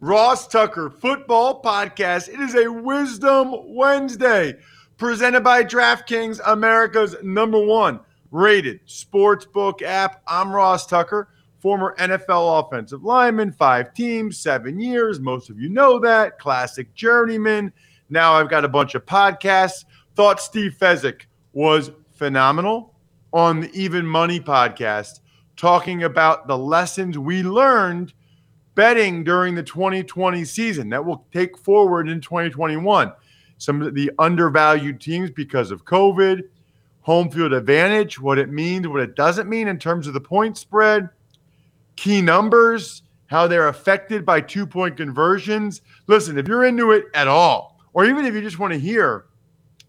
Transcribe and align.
Ross 0.00 0.46
Tucker 0.46 0.90
football 0.90 1.62
podcast. 1.62 2.28
It 2.28 2.38
is 2.38 2.54
a 2.54 2.70
Wisdom 2.70 3.54
Wednesday 3.74 4.56
presented 4.98 5.42
by 5.42 5.64
DraftKings, 5.64 6.38
America's 6.44 7.16
number 7.22 7.64
one 7.64 8.00
rated 8.30 8.86
sportsbook 8.86 9.80
app. 9.80 10.20
I'm 10.26 10.52
Ross 10.52 10.86
Tucker, 10.86 11.30
former 11.60 11.96
NFL 11.98 12.66
offensive 12.66 13.04
lineman, 13.04 13.52
five 13.52 13.94
teams, 13.94 14.38
seven 14.38 14.78
years. 14.78 15.18
Most 15.18 15.48
of 15.48 15.58
you 15.58 15.70
know 15.70 15.98
that. 16.00 16.38
Classic 16.38 16.92
journeyman. 16.94 17.72
Now 18.10 18.34
I've 18.34 18.50
got 18.50 18.66
a 18.66 18.68
bunch 18.68 18.94
of 18.94 19.06
podcasts. 19.06 19.86
Thought 20.14 20.42
Steve 20.42 20.76
Fezzik 20.78 21.22
was 21.54 21.90
phenomenal 22.12 22.92
on 23.32 23.60
the 23.60 23.70
Even 23.72 24.06
Money 24.06 24.40
podcast 24.40 25.20
talking 25.56 26.02
about 26.02 26.46
the 26.48 26.58
lessons 26.58 27.16
we 27.16 27.42
learned 27.42 28.12
betting 28.76 29.24
during 29.24 29.56
the 29.56 29.62
2020 29.62 30.44
season 30.44 30.90
that 30.90 31.04
will 31.04 31.26
take 31.32 31.58
forward 31.58 32.08
in 32.08 32.20
2021. 32.20 33.12
Some 33.58 33.82
of 33.82 33.94
the 33.94 34.12
undervalued 34.20 35.00
teams 35.00 35.30
because 35.30 35.72
of 35.72 35.84
COVID, 35.84 36.42
home 37.00 37.30
field 37.30 37.52
advantage, 37.52 38.20
what 38.20 38.38
it 38.38 38.50
means, 38.50 38.86
what 38.86 39.00
it 39.00 39.16
doesn't 39.16 39.48
mean 39.48 39.66
in 39.66 39.78
terms 39.78 40.06
of 40.06 40.14
the 40.14 40.20
point 40.20 40.56
spread, 40.56 41.08
key 41.96 42.20
numbers, 42.20 43.02
how 43.26 43.48
they're 43.48 43.68
affected 43.68 44.24
by 44.24 44.40
two 44.40 44.66
point 44.66 44.96
conversions. 44.96 45.80
Listen, 46.06 46.38
if 46.38 46.46
you're 46.46 46.64
into 46.64 46.92
it 46.92 47.06
at 47.14 47.26
all, 47.26 47.80
or 47.94 48.04
even 48.04 48.26
if 48.26 48.34
you 48.34 48.42
just 48.42 48.58
want 48.58 48.72
to 48.72 48.78
hear 48.78 49.24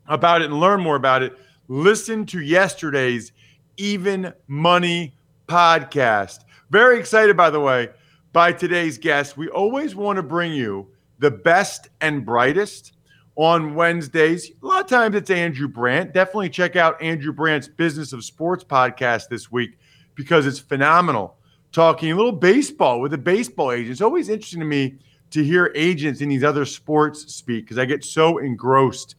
about 0.08 0.42
it 0.42 0.46
and 0.46 0.60
learn 0.60 0.82
more 0.82 0.96
about 0.96 1.22
it, 1.22 1.38
listen 1.68 2.26
to 2.26 2.40
yesterday's 2.40 3.34
Even 3.76 4.34
Money 4.48 5.14
podcast. 5.48 6.46
Very 6.70 7.00
excited, 7.00 7.36
by 7.36 7.50
the 7.50 7.60
way, 7.60 7.90
by 8.38 8.54
today's 8.54 9.00
guest. 9.00 9.36
We 9.36 9.48
always 9.50 9.96
want 9.96 10.18
to 10.18 10.22
bring 10.22 10.54
you 10.54 10.90
the 11.18 11.32
best 11.32 11.90
and 12.02 12.24
brightest 12.24 12.94
on 13.36 13.74
Wednesdays. 13.74 14.52
A 14.62 14.64
lot 14.68 14.82
of 14.82 14.88
times 14.88 15.16
it's 15.16 15.32
Andrew 15.32 15.68
Brandt. 15.68 16.14
Definitely 16.14 16.52
check 16.52 16.76
out 16.76 17.02
Andrew 17.02 17.34
Brandt's 17.34 17.68
Business 17.68 18.14
of 18.14 18.24
Sports 18.24 18.64
podcast 18.64 19.30
this 19.30 19.52
week 19.52 19.80
because 20.14 20.46
it's 20.46 20.60
phenomenal. 20.60 21.36
Talking 21.72 22.12
a 22.12 22.16
little 22.16 22.32
baseball 22.32 23.02
with 23.02 23.12
a 23.16 23.18
baseball 23.18 23.72
agent. 23.72 23.90
It's 23.90 24.02
always 24.02 24.30
interesting 24.30 24.60
to 24.60 24.68
me 24.68 25.00
to 25.32 25.44
hear 25.44 25.72
agents 25.74 26.22
in 26.22 26.30
these 26.30 26.44
other 26.44 26.66
sports 26.66 27.34
speak 27.34 27.66
because 27.66 27.80
I 27.80 27.86
get 27.86 28.04
so 28.04 28.38
engrossed 28.38 29.16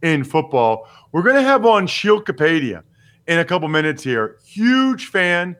in 0.00 0.24
football. 0.24 0.88
We're 1.12 1.24
going 1.24 1.36
to 1.36 1.42
have 1.42 1.66
on 1.66 1.86
Sheil 1.86 2.22
Kapadia 2.22 2.84
in 3.26 3.38
a 3.38 3.44
couple 3.44 3.68
minutes 3.68 4.02
here. 4.02 4.38
Huge 4.42 5.08
fan 5.08 5.56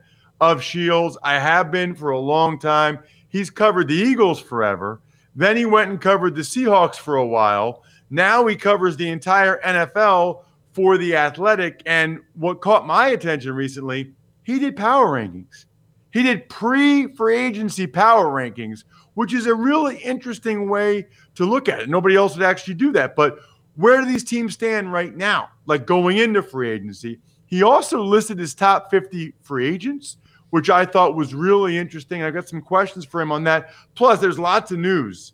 of 0.51 0.61
Sheil's. 0.61 1.17
I 1.23 1.39
have 1.39 1.71
been 1.71 1.95
for 1.95 2.11
a 2.11 2.19
long 2.19 2.59
time. 2.59 2.99
He's 3.29 3.49
covered 3.49 3.87
the 3.87 3.95
Eagles 3.95 4.39
forever. 4.39 5.01
Then 5.35 5.55
he 5.55 5.65
went 5.65 5.89
and 5.89 5.99
covered 5.99 6.35
the 6.35 6.41
Seahawks 6.41 6.95
for 6.95 7.15
a 7.15 7.25
while. 7.25 7.83
Now 8.09 8.45
he 8.45 8.55
covers 8.55 8.95
the 8.95 9.09
entire 9.09 9.59
NFL 9.61 10.43
for 10.73 10.97
the 10.97 11.15
Athletic. 11.15 11.81
And 11.85 12.19
what 12.35 12.61
caught 12.61 12.85
my 12.85 13.07
attention 13.07 13.53
recently, 13.53 14.13
he 14.43 14.59
did 14.59 14.75
power 14.75 15.07
rankings. 15.07 15.65
He 16.11 16.21
did 16.21 16.47
pre 16.49 17.07
free 17.07 17.37
agency 17.37 17.87
power 17.87 18.25
rankings, 18.25 18.83
which 19.15 19.33
is 19.33 19.47
a 19.47 19.55
really 19.55 19.97
interesting 19.97 20.69
way 20.69 21.07
to 21.35 21.45
look 21.45 21.67
at 21.67 21.79
it. 21.79 21.89
Nobody 21.89 22.15
else 22.15 22.35
would 22.35 22.45
actually 22.45 22.75
do 22.75 22.91
that. 22.91 23.15
But 23.15 23.39
where 23.75 23.99
do 23.99 24.05
these 24.05 24.23
teams 24.23 24.53
stand 24.53 24.93
right 24.93 25.15
now? 25.15 25.49
Like 25.65 25.87
going 25.87 26.17
into 26.17 26.43
free 26.43 26.69
agency. 26.69 27.19
He 27.47 27.63
also 27.63 28.03
listed 28.03 28.37
his 28.37 28.53
top 28.53 28.91
50 28.91 29.33
free 29.41 29.67
agents 29.67 30.17
which 30.53 30.69
I 30.69 30.85
thought 30.85 31.15
was 31.15 31.33
really 31.33 31.79
interesting. 31.79 32.21
I've 32.21 32.35
got 32.35 32.47
some 32.47 32.61
questions 32.61 33.05
for 33.05 33.19
him 33.19 33.31
on 33.31 33.43
that. 33.45 33.71
Plus, 33.95 34.19
there's 34.19 34.37
lots 34.37 34.71
of 34.71 34.77
news, 34.77 35.33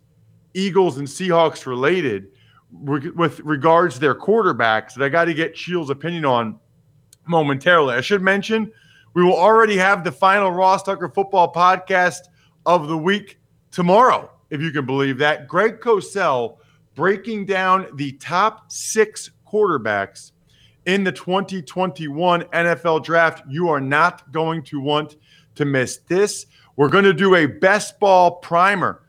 Eagles 0.54 0.96
and 0.96 1.06
Seahawks 1.06 1.66
related, 1.66 2.28
with 2.72 3.38
regards 3.40 3.96
to 3.96 4.00
their 4.00 4.14
quarterbacks 4.14 4.94
that 4.94 5.04
I 5.04 5.10
got 5.10 5.26
to 5.26 5.34
get 5.34 5.54
Sheil's 5.54 5.90
opinion 5.90 6.24
on 6.24 6.58
momentarily. 7.28 7.96
I 7.96 8.00
should 8.00 8.22
mention 8.22 8.72
we 9.12 9.22
will 9.22 9.36
already 9.36 9.76
have 9.76 10.04
the 10.04 10.10
final 10.10 10.52
Ross 10.52 10.84
Tucker 10.84 11.10
football 11.10 11.52
podcast 11.52 12.20
of 12.64 12.88
the 12.88 12.96
week 12.96 13.40
tomorrow, 13.70 14.30
if 14.48 14.62
you 14.62 14.70
can 14.70 14.86
believe 14.86 15.18
that. 15.18 15.46
Greg 15.46 15.80
Cosell 15.80 16.56
breaking 16.94 17.44
down 17.44 17.88
the 17.96 18.12
top 18.12 18.72
six 18.72 19.32
quarterbacks 19.46 20.32
in 20.90 21.04
the 21.04 21.12
2021 21.12 22.42
NFL 22.42 23.04
draft. 23.04 23.44
You 23.48 23.68
are 23.68 23.80
not 23.80 24.32
going 24.32 24.60
to 24.64 24.80
want 24.80 25.14
to 25.54 25.64
miss 25.64 25.98
this. 26.08 26.46
We're 26.74 26.88
going 26.88 27.04
to 27.04 27.14
do 27.14 27.36
a 27.36 27.46
best 27.46 28.00
ball 28.00 28.38
primer 28.38 29.00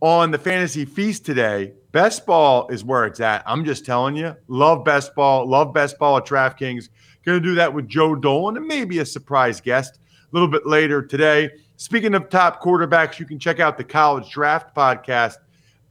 on 0.00 0.32
the 0.32 0.38
fantasy 0.38 0.84
feast 0.84 1.24
today. 1.24 1.74
Best 1.92 2.26
ball 2.26 2.66
is 2.68 2.82
where 2.82 3.06
it's 3.06 3.20
at. 3.20 3.44
I'm 3.46 3.64
just 3.64 3.86
telling 3.86 4.16
you. 4.16 4.34
Love 4.48 4.84
best 4.84 5.14
ball. 5.14 5.48
Love 5.48 5.72
best 5.72 6.00
ball 6.00 6.16
at 6.16 6.26
DraftKings. 6.26 6.88
Going 7.24 7.40
to 7.40 7.48
do 7.48 7.54
that 7.54 7.72
with 7.72 7.86
Joe 7.86 8.16
Dolan 8.16 8.56
and 8.56 8.66
maybe 8.66 8.98
a 8.98 9.06
surprise 9.06 9.60
guest 9.60 9.98
a 9.98 10.28
little 10.32 10.48
bit 10.48 10.66
later 10.66 11.00
today. 11.00 11.50
Speaking 11.76 12.16
of 12.16 12.28
top 12.28 12.60
quarterbacks, 12.60 13.20
you 13.20 13.26
can 13.26 13.38
check 13.38 13.60
out 13.60 13.78
the 13.78 13.84
college 13.84 14.28
draft 14.32 14.74
podcast 14.74 15.36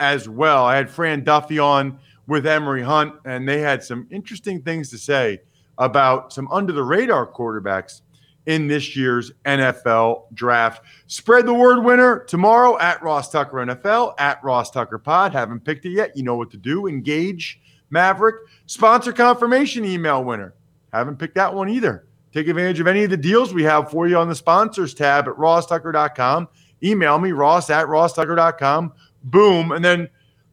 as 0.02 0.28
well. 0.28 0.66
I 0.66 0.76
had 0.76 0.90
Fran 0.90 1.24
Duffy 1.24 1.60
on 1.60 1.98
with 2.30 2.46
Emory 2.46 2.84
Hunt, 2.84 3.16
and 3.26 3.48
they 3.48 3.60
had 3.60 3.84
some 3.84 4.08
interesting 4.12 4.62
things 4.62 4.90
to 4.92 4.98
say 4.98 5.40
about 5.78 6.32
some 6.32 6.48
under 6.52 6.72
the 6.72 6.84
radar 6.84 7.26
quarterbacks 7.28 8.02
in 8.46 8.68
this 8.68 8.96
year's 8.96 9.32
NFL 9.46 10.26
draft. 10.34 10.84
Spread 11.08 11.46
the 11.46 11.54
word 11.54 11.84
winner 11.84 12.24
tomorrow 12.26 12.78
at 12.80 13.02
Ross 13.02 13.30
Tucker 13.32 13.58
NFL, 13.58 14.14
at 14.20 14.44
Ross 14.44 14.72
Tucker 14.72 15.00
Pod. 15.00 15.34
Haven't 15.34 15.66
picked 15.66 15.86
it 15.86 15.92
yet. 15.92 16.16
You 16.16 16.24
know 16.24 16.36
what 16.36 16.52
to 16.52 16.58
do. 16.58 16.88
Engage 16.88 17.60
Maverick. 17.90 18.36
Sponsor 18.68 19.12
confirmation 19.12 19.84
email 19.84 20.24
winner. 20.24 20.54
Haven't 20.94 21.18
picked 21.18 21.36
that 21.36 21.54
one 21.54 21.70
either. 21.70 22.08
Take 22.32 22.48
advantage 22.48 22.80
of 22.80 22.88
any 22.88 23.04
of 23.04 23.10
the 23.10 23.18
deals 23.18 23.54
we 23.54 23.64
have 23.64 23.90
for 23.90 24.08
you 24.08 24.18
on 24.18 24.30
the 24.30 24.36
sponsors 24.36 24.94
tab 24.94 25.28
at 25.28 25.34
rosstucker.com. 25.36 26.48
Email 26.84 27.18
me, 27.18 27.32
ross 27.32 27.70
at 27.70 27.88
rosstucker.com. 27.88 28.94
Boom. 29.24 29.72
And 29.72 29.84
then 29.84 30.10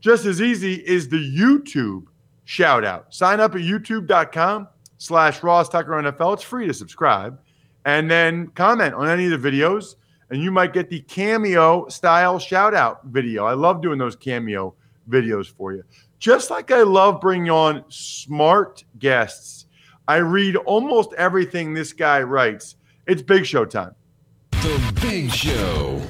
just 0.06 0.24
as 0.24 0.40
easy 0.40 0.74
is 0.86 1.08
the 1.08 1.16
YouTube 1.16 2.04
shout 2.44 2.84
out. 2.84 3.12
Sign 3.12 3.40
up 3.40 3.56
at 3.56 3.62
youtube.com 3.62 4.68
slash 4.98 5.42
Ross 5.42 5.68
Tucker 5.68 5.90
NFL. 5.90 6.34
It's 6.34 6.44
free 6.44 6.68
to 6.68 6.72
subscribe. 6.72 7.40
And 7.86 8.08
then 8.08 8.46
comment 8.54 8.94
on 8.94 9.08
any 9.08 9.28
of 9.28 9.42
the 9.42 9.50
videos, 9.50 9.96
and 10.30 10.40
you 10.40 10.52
might 10.52 10.72
get 10.72 10.90
the 10.90 11.00
cameo 11.00 11.88
style 11.88 12.38
shout 12.38 12.72
out 12.72 13.04
video. 13.06 13.46
I 13.46 13.54
love 13.54 13.82
doing 13.82 13.98
those 13.98 14.14
cameo 14.14 14.76
videos 15.10 15.52
for 15.52 15.72
you. 15.72 15.82
Just 16.20 16.52
like 16.52 16.70
I 16.70 16.82
love 16.82 17.20
bringing 17.20 17.50
on 17.50 17.82
smart 17.88 18.84
guests, 19.00 19.66
I 20.06 20.18
read 20.18 20.54
almost 20.54 21.14
everything 21.14 21.74
this 21.74 21.92
guy 21.92 22.22
writes. 22.22 22.76
It's 23.08 23.22
Big 23.22 23.44
Show 23.44 23.64
time. 23.64 23.96
The 24.52 24.98
Big 25.00 25.32
Show. 25.32 26.00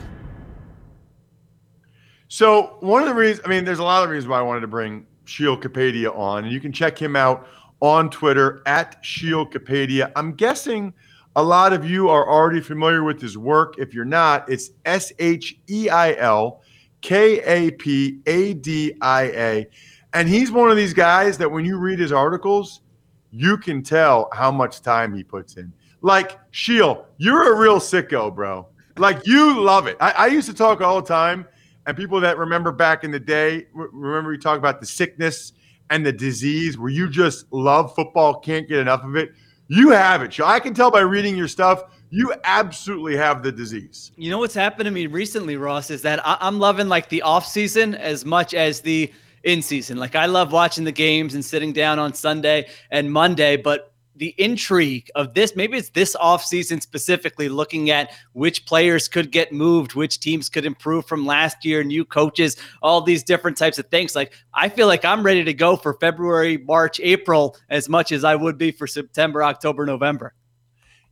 So 2.36 2.76
one 2.80 3.00
of 3.00 3.08
the 3.08 3.14
reasons, 3.14 3.46
I 3.46 3.48
mean, 3.48 3.64
there's 3.64 3.78
a 3.78 3.82
lot 3.82 4.04
of 4.04 4.10
reasons 4.10 4.28
why 4.28 4.38
I 4.38 4.42
wanted 4.42 4.60
to 4.60 4.66
bring 4.66 5.06
Sheil 5.24 5.56
Kapadia 5.56 6.14
on, 6.14 6.44
and 6.44 6.52
you 6.52 6.60
can 6.60 6.70
check 6.70 7.00
him 7.00 7.16
out 7.16 7.48
on 7.80 8.10
Twitter 8.10 8.62
at 8.66 8.98
Sheil 9.00 9.46
Kapadia. 9.46 10.12
I'm 10.16 10.34
guessing 10.34 10.92
a 11.34 11.42
lot 11.42 11.72
of 11.72 11.88
you 11.88 12.10
are 12.10 12.28
already 12.28 12.60
familiar 12.60 13.04
with 13.04 13.22
his 13.22 13.38
work. 13.38 13.76
If 13.78 13.94
you're 13.94 14.04
not, 14.04 14.46
it's 14.50 14.72
S 14.84 15.14
H 15.18 15.58
E 15.70 15.88
I 15.88 16.12
L 16.16 16.60
K 17.00 17.40
A 17.40 17.70
P 17.70 18.20
A 18.26 18.52
D 18.52 18.92
I 19.00 19.22
A. 19.22 19.66
And 20.12 20.28
he's 20.28 20.52
one 20.52 20.70
of 20.70 20.76
these 20.76 20.92
guys 20.92 21.38
that 21.38 21.50
when 21.50 21.64
you 21.64 21.78
read 21.78 21.98
his 21.98 22.12
articles, 22.12 22.82
you 23.30 23.56
can 23.56 23.82
tell 23.82 24.28
how 24.34 24.50
much 24.50 24.82
time 24.82 25.14
he 25.14 25.24
puts 25.24 25.56
in. 25.56 25.72
Like, 26.02 26.38
Sheil, 26.50 27.06
you're 27.16 27.54
a 27.54 27.58
real 27.58 27.78
sicko, 27.78 28.34
bro. 28.34 28.68
Like, 28.98 29.26
you 29.26 29.58
love 29.58 29.86
it. 29.86 29.96
I, 30.00 30.10
I 30.10 30.26
used 30.26 30.50
to 30.50 30.54
talk 30.54 30.82
all 30.82 31.00
the 31.00 31.08
time 31.08 31.46
and 31.86 31.96
people 31.96 32.20
that 32.20 32.36
remember 32.36 32.72
back 32.72 33.04
in 33.04 33.10
the 33.10 33.20
day, 33.20 33.66
remember 33.72 34.30
we 34.30 34.38
talk 34.38 34.58
about 34.58 34.80
the 34.80 34.86
sickness 34.86 35.52
and 35.90 36.04
the 36.04 36.12
disease 36.12 36.76
where 36.76 36.90
you 36.90 37.08
just 37.08 37.50
love 37.52 37.94
football, 37.94 38.40
can't 38.40 38.68
get 38.68 38.78
enough 38.78 39.04
of 39.04 39.16
it. 39.16 39.32
You 39.68 39.90
have 39.90 40.22
it. 40.22 40.38
I 40.40 40.60
can 40.60 40.74
tell 40.74 40.90
by 40.90 41.00
reading 41.00 41.36
your 41.36 41.48
stuff, 41.48 41.84
you 42.10 42.32
absolutely 42.44 43.16
have 43.16 43.42
the 43.42 43.50
disease. 43.50 44.12
You 44.16 44.30
know 44.30 44.38
what's 44.38 44.54
happened 44.54 44.86
to 44.86 44.90
me 44.90 45.06
recently, 45.06 45.56
Ross, 45.56 45.90
is 45.90 46.02
that 46.02 46.24
I- 46.26 46.38
am 46.40 46.58
loving 46.58 46.88
like 46.88 47.08
the 47.08 47.22
off 47.22 47.46
season 47.46 47.94
as 47.94 48.24
much 48.24 48.54
as 48.54 48.80
the 48.80 49.12
in 49.44 49.62
season. 49.62 49.96
Like 49.96 50.14
I 50.14 50.26
love 50.26 50.52
watching 50.52 50.84
the 50.84 50.92
games 50.92 51.34
and 51.34 51.44
sitting 51.44 51.72
down 51.72 51.98
on 51.98 52.12
Sunday 52.14 52.68
and 52.90 53.10
Monday, 53.10 53.56
but 53.56 53.92
the 54.16 54.34
intrigue 54.38 55.10
of 55.14 55.34
this 55.34 55.54
maybe 55.56 55.76
it's 55.76 55.90
this 55.90 56.16
offseason 56.16 56.80
specifically 56.80 57.48
looking 57.48 57.90
at 57.90 58.12
which 58.32 58.64
players 58.66 59.08
could 59.08 59.30
get 59.30 59.52
moved 59.52 59.94
which 59.94 60.20
teams 60.20 60.48
could 60.48 60.64
improve 60.64 61.06
from 61.06 61.26
last 61.26 61.64
year 61.64 61.84
new 61.84 62.04
coaches 62.04 62.56
all 62.82 63.00
these 63.00 63.22
different 63.22 63.56
types 63.56 63.78
of 63.78 63.86
things. 63.88 64.14
Like 64.14 64.32
i 64.54 64.68
feel 64.68 64.86
like 64.86 65.04
i'm 65.04 65.22
ready 65.22 65.44
to 65.44 65.54
go 65.54 65.76
for 65.76 65.94
february 65.94 66.58
march 66.58 67.00
april 67.00 67.56
as 67.68 67.88
much 67.88 68.12
as 68.12 68.24
i 68.24 68.34
would 68.34 68.58
be 68.58 68.70
for 68.70 68.86
september 68.86 69.42
october 69.42 69.86
november. 69.86 70.34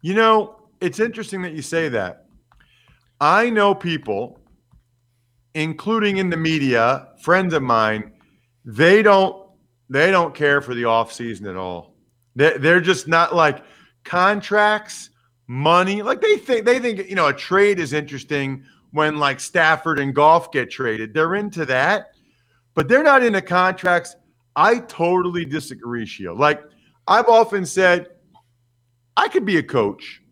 You 0.01 0.15
know 0.15 0.57
it's 0.81 1.01
interesting 1.01 1.41
that 1.43 1.55
you 1.55 1.63
say 1.63 1.89
that. 1.89 2.27
I 3.21 3.49
know 3.49 3.75
people 3.75 4.41
including 5.55 6.17
in 6.17 6.31
the 6.31 6.37
media 6.37 7.09
friends 7.21 7.55
of 7.55 7.63
mine 7.63 8.13
they 8.65 9.03
don't 9.03 9.49
they 9.89 10.11
don't 10.11 10.35
care 10.35 10.61
for 10.61 10.75
the 10.75 10.83
offseason 10.83 11.49
at 11.49 11.57
all 11.57 11.94
they're 12.35 12.81
just 12.81 13.09
not 13.09 13.35
like 13.35 13.65
contracts, 14.05 15.11
money. 15.47 16.03
Like 16.03 16.21
they 16.21 16.37
think 16.37 16.65
they 16.65 16.79
think 16.79 17.09
you 17.09 17.17
know 17.17 17.29
a 17.29 17.33
trade 17.33 17.79
is 17.79 17.93
interesting 17.93 18.65
when 18.91 19.19
like 19.19 19.41
Stafford 19.41 19.99
and 19.99 20.15
Goff 20.15 20.53
get 20.53 20.71
traded. 20.71 21.15
They're 21.15 21.35
into 21.35 21.65
that, 21.67 22.13
but 22.75 22.89
they're 22.89 23.03
not 23.03 23.23
into 23.23 23.43
contracts. 23.43 24.17
I 24.57 24.79
totally 24.81 25.45
disagree, 25.45 26.07
Sheil. 26.07 26.37
Like 26.37 26.63
I've 27.07 27.29
often 27.29 27.67
said, 27.67 28.09
I 29.17 29.29
could 29.29 29.45
be 29.45 29.59
a 29.59 29.63
coach, 29.63 30.23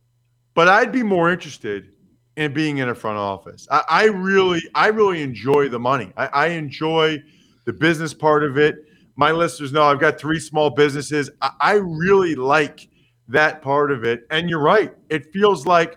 but 0.55 0.69
I'd 0.69 0.93
be 0.93 1.03
more 1.03 1.31
interested 1.31 1.89
in 2.37 2.53
being 2.55 2.79
in 2.79 2.89
a 2.89 2.95
front 2.95 3.19
office. 3.19 3.67
I, 3.71 3.83
I 3.89 4.05
really, 4.05 4.63
I 4.75 4.87
really 4.89 5.23
enjoy 5.23 5.69
the 5.69 5.79
money. 5.79 6.13
I, 6.17 6.27
I 6.29 6.47
enjoy 6.49 7.23
the 7.67 7.73
business 7.73 8.15
part 8.15 8.43
of 8.43 8.57
it 8.57 8.87
my 9.17 9.31
listeners 9.31 9.73
know 9.73 9.85
I've 9.85 10.00
got 10.00 10.19
three 10.19 10.41
small 10.41 10.70
businesses. 10.70 11.31
I, 11.41 11.50
I 11.61 11.73
really 11.75 12.35
like 12.35 12.88
that 13.29 13.62
part 13.62 13.91
of 13.91 14.05
it. 14.05 14.26
And 14.31 14.49
you're 14.49 14.62
right. 14.62 14.94
It 15.11 15.32
feels 15.32 15.67
like 15.67 15.97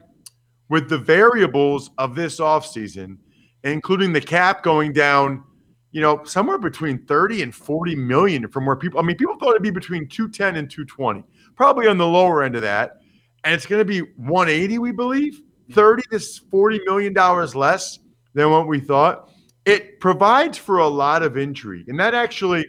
with 0.69 0.89
the 0.89 0.97
variables 0.97 1.91
of 1.97 2.15
this 2.15 2.39
offseason, 2.39 3.17
including 3.63 4.13
the 4.13 4.21
cap 4.21 4.63
going 4.63 4.93
down, 4.93 5.43
you 5.91 6.01
know, 6.01 6.23
somewhere 6.23 6.57
between 6.57 7.05
30 7.05 7.43
and 7.43 7.55
40 7.55 7.95
million 7.95 8.47
from 8.47 8.65
where 8.65 8.75
people, 8.75 8.99
I 8.99 9.03
mean, 9.03 9.15
people 9.15 9.35
thought 9.39 9.51
it'd 9.51 9.63
be 9.63 9.71
between 9.71 10.07
210 10.07 10.55
and 10.55 10.69
220, 10.69 11.23
probably 11.55 11.87
on 11.87 11.97
the 11.97 12.07
lower 12.07 12.43
end 12.43 12.55
of 12.55 12.61
that. 12.63 12.97
And 13.43 13.53
it's 13.53 13.65
going 13.65 13.79
to 13.79 13.85
be 13.85 13.99
180, 14.17 14.79
we 14.79 14.91
believe, 14.91 15.41
30 15.71 16.03
to 16.11 16.19
40 16.19 16.81
million 16.85 17.13
dollars 17.13 17.55
less 17.55 17.99
than 18.33 18.51
what 18.51 18.67
we 18.67 18.79
thought. 18.79 19.29
It 19.65 19.99
provides 19.99 20.57
for 20.57 20.79
a 20.79 20.87
lot 20.87 21.23
of 21.23 21.37
intrigue. 21.37 21.89
And 21.89 21.99
that 21.99 22.13
actually 22.13 22.67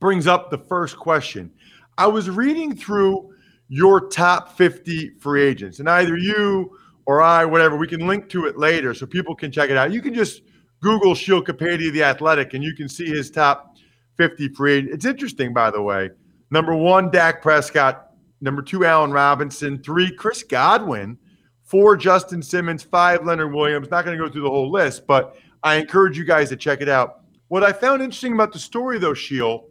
brings 0.00 0.26
up 0.26 0.50
the 0.50 0.58
first 0.58 0.98
question. 0.98 1.52
I 1.98 2.06
was 2.06 2.30
reading 2.30 2.74
through 2.74 3.34
your 3.68 4.08
top 4.08 4.56
50 4.56 5.10
free 5.20 5.42
agents, 5.42 5.78
and 5.78 5.88
either 5.88 6.16
you 6.16 6.76
or 7.06 7.22
I, 7.22 7.44
whatever, 7.44 7.76
we 7.76 7.86
can 7.86 8.06
link 8.06 8.28
to 8.30 8.46
it 8.46 8.58
later 8.58 8.94
so 8.94 9.06
people 9.06 9.34
can 9.34 9.52
check 9.52 9.70
it 9.70 9.76
out. 9.76 9.92
You 9.92 10.02
can 10.02 10.14
just 10.14 10.42
Google 10.80 11.14
Sheil 11.14 11.42
Kapadia, 11.42 11.92
the 11.92 12.02
athletic, 12.02 12.54
and 12.54 12.64
you 12.64 12.74
can 12.74 12.88
see 12.88 13.06
his 13.06 13.30
top 13.30 13.76
50 14.16 14.48
free 14.48 14.74
agents. 14.74 14.94
It's 14.94 15.04
interesting, 15.04 15.52
by 15.52 15.70
the 15.70 15.80
way. 15.80 16.10
Number 16.50 16.74
one, 16.74 17.10
Dak 17.10 17.42
Prescott. 17.42 18.08
Number 18.40 18.62
two, 18.62 18.84
Allen 18.84 19.12
Robinson. 19.12 19.82
Three, 19.82 20.10
Chris 20.10 20.42
Godwin. 20.42 21.18
Four, 21.64 21.96
Justin 21.96 22.42
Simmons. 22.42 22.82
Five, 22.82 23.24
Leonard 23.24 23.52
Williams. 23.52 23.90
Not 23.90 24.04
going 24.04 24.18
to 24.18 24.24
go 24.24 24.30
through 24.30 24.42
the 24.42 24.50
whole 24.50 24.70
list, 24.70 25.06
but 25.06 25.36
I 25.62 25.76
encourage 25.76 26.18
you 26.18 26.24
guys 26.24 26.48
to 26.48 26.56
check 26.56 26.80
it 26.80 26.88
out. 26.88 27.20
What 27.48 27.62
I 27.62 27.72
found 27.72 28.02
interesting 28.02 28.32
about 28.32 28.52
the 28.52 28.58
story, 28.58 28.98
though, 28.98 29.14
Sheil, 29.14 29.66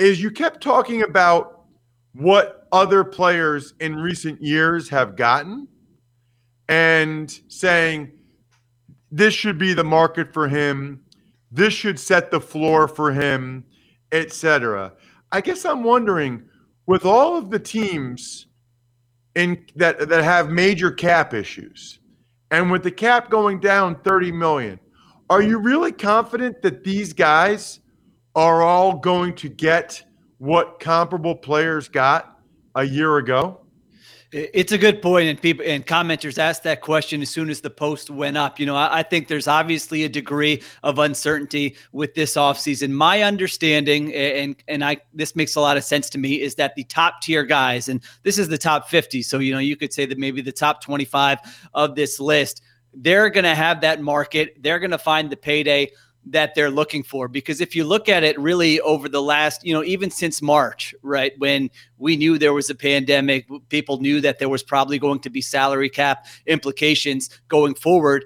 is 0.00 0.22
you 0.22 0.30
kept 0.30 0.62
talking 0.62 1.02
about 1.02 1.64
what 2.14 2.66
other 2.72 3.04
players 3.04 3.74
in 3.80 3.94
recent 3.94 4.42
years 4.42 4.88
have 4.88 5.16
gotten 5.16 5.68
and 6.68 7.40
saying 7.48 8.10
this 9.12 9.34
should 9.34 9.58
be 9.58 9.74
the 9.74 9.84
market 9.84 10.32
for 10.32 10.48
him. 10.48 11.00
This 11.52 11.74
should 11.74 11.98
set 11.98 12.30
the 12.30 12.40
floor 12.40 12.88
for 12.88 13.12
him 13.12 13.64
etc 14.12 14.92
i 15.32 15.40
guess 15.40 15.64
i'm 15.64 15.84
wondering 15.84 16.42
with 16.86 17.04
all 17.04 17.36
of 17.36 17.50
the 17.50 17.58
teams 17.58 18.46
in 19.36 19.64
that 19.76 20.08
that 20.08 20.24
have 20.24 20.50
major 20.50 20.90
cap 20.90 21.32
issues 21.32 22.00
and 22.50 22.70
with 22.70 22.82
the 22.82 22.90
cap 22.90 23.30
going 23.30 23.60
down 23.60 23.94
30 24.02 24.32
million 24.32 24.80
are 25.28 25.42
you 25.42 25.58
really 25.58 25.92
confident 25.92 26.60
that 26.62 26.82
these 26.82 27.12
guys 27.12 27.80
are 28.34 28.62
all 28.62 28.96
going 28.96 29.34
to 29.36 29.48
get 29.48 30.02
what 30.38 30.80
comparable 30.80 31.34
players 31.34 31.88
got 31.88 32.38
a 32.74 32.84
year 32.84 33.18
ago? 33.18 33.60
It's 34.32 34.70
a 34.70 34.78
good 34.78 35.02
point, 35.02 35.28
and 35.28 35.42
people 35.42 35.64
and 35.66 35.84
commenters 35.84 36.38
asked 36.38 36.62
that 36.62 36.82
question 36.82 37.20
as 37.20 37.30
soon 37.30 37.50
as 37.50 37.60
the 37.60 37.70
post 37.70 38.10
went 38.10 38.36
up. 38.36 38.60
You 38.60 38.66
know, 38.66 38.76
I, 38.76 39.00
I, 39.00 39.02
think 39.02 39.26
there's 39.26 39.48
obviously 39.48 40.04
a 40.04 40.08
degree 40.08 40.62
of 40.84 41.00
uncertainty 41.00 41.74
with 41.90 42.14
this 42.14 42.36
offseason. 42.36 42.90
My 42.92 43.22
understanding, 43.22 44.14
and 44.14 44.54
and 44.68 44.84
I 44.84 44.98
this 45.12 45.34
makes 45.34 45.56
a 45.56 45.60
lot 45.60 45.76
of 45.76 45.82
sense 45.82 46.08
to 46.10 46.18
me, 46.18 46.40
is 46.40 46.54
that 46.54 46.76
the 46.76 46.84
top 46.84 47.22
tier 47.22 47.42
guys, 47.42 47.88
and 47.88 48.00
this 48.22 48.38
is 48.38 48.46
the 48.46 48.58
top 48.58 48.88
50, 48.88 49.20
so 49.22 49.40
you 49.40 49.52
know 49.52 49.58
you 49.58 49.74
could 49.74 49.92
say 49.92 50.06
that 50.06 50.16
maybe 50.16 50.40
the 50.42 50.52
top 50.52 50.80
25 50.80 51.38
of 51.74 51.96
this 51.96 52.20
list, 52.20 52.62
they're 52.94 53.30
going 53.30 53.42
to 53.42 53.56
have 53.56 53.80
that 53.80 54.00
market. 54.00 54.62
They're 54.62 54.78
going 54.78 54.92
to 54.92 54.98
find 54.98 55.28
the 55.28 55.36
payday 55.36 55.90
that 56.26 56.54
they're 56.54 56.70
looking 56.70 57.02
for. 57.02 57.28
Because 57.28 57.60
if 57.60 57.74
you 57.74 57.84
look 57.84 58.08
at 58.08 58.22
it 58.22 58.38
really 58.38 58.80
over 58.80 59.08
the 59.08 59.22
last 59.22 59.64
you 59.64 59.72
know 59.72 59.84
even 59.84 60.10
since 60.10 60.42
march 60.42 60.94
right 61.02 61.32
when 61.38 61.70
we 61.98 62.16
knew 62.16 62.38
there 62.38 62.52
was 62.52 62.70
a 62.70 62.74
pandemic 62.74 63.46
people 63.68 64.00
knew 64.00 64.20
that 64.20 64.38
there 64.38 64.48
was 64.48 64.62
probably 64.62 64.98
going 64.98 65.20
to 65.20 65.30
be 65.30 65.40
salary 65.40 65.88
cap 65.88 66.26
implications 66.46 67.30
going 67.48 67.74
forward 67.74 68.24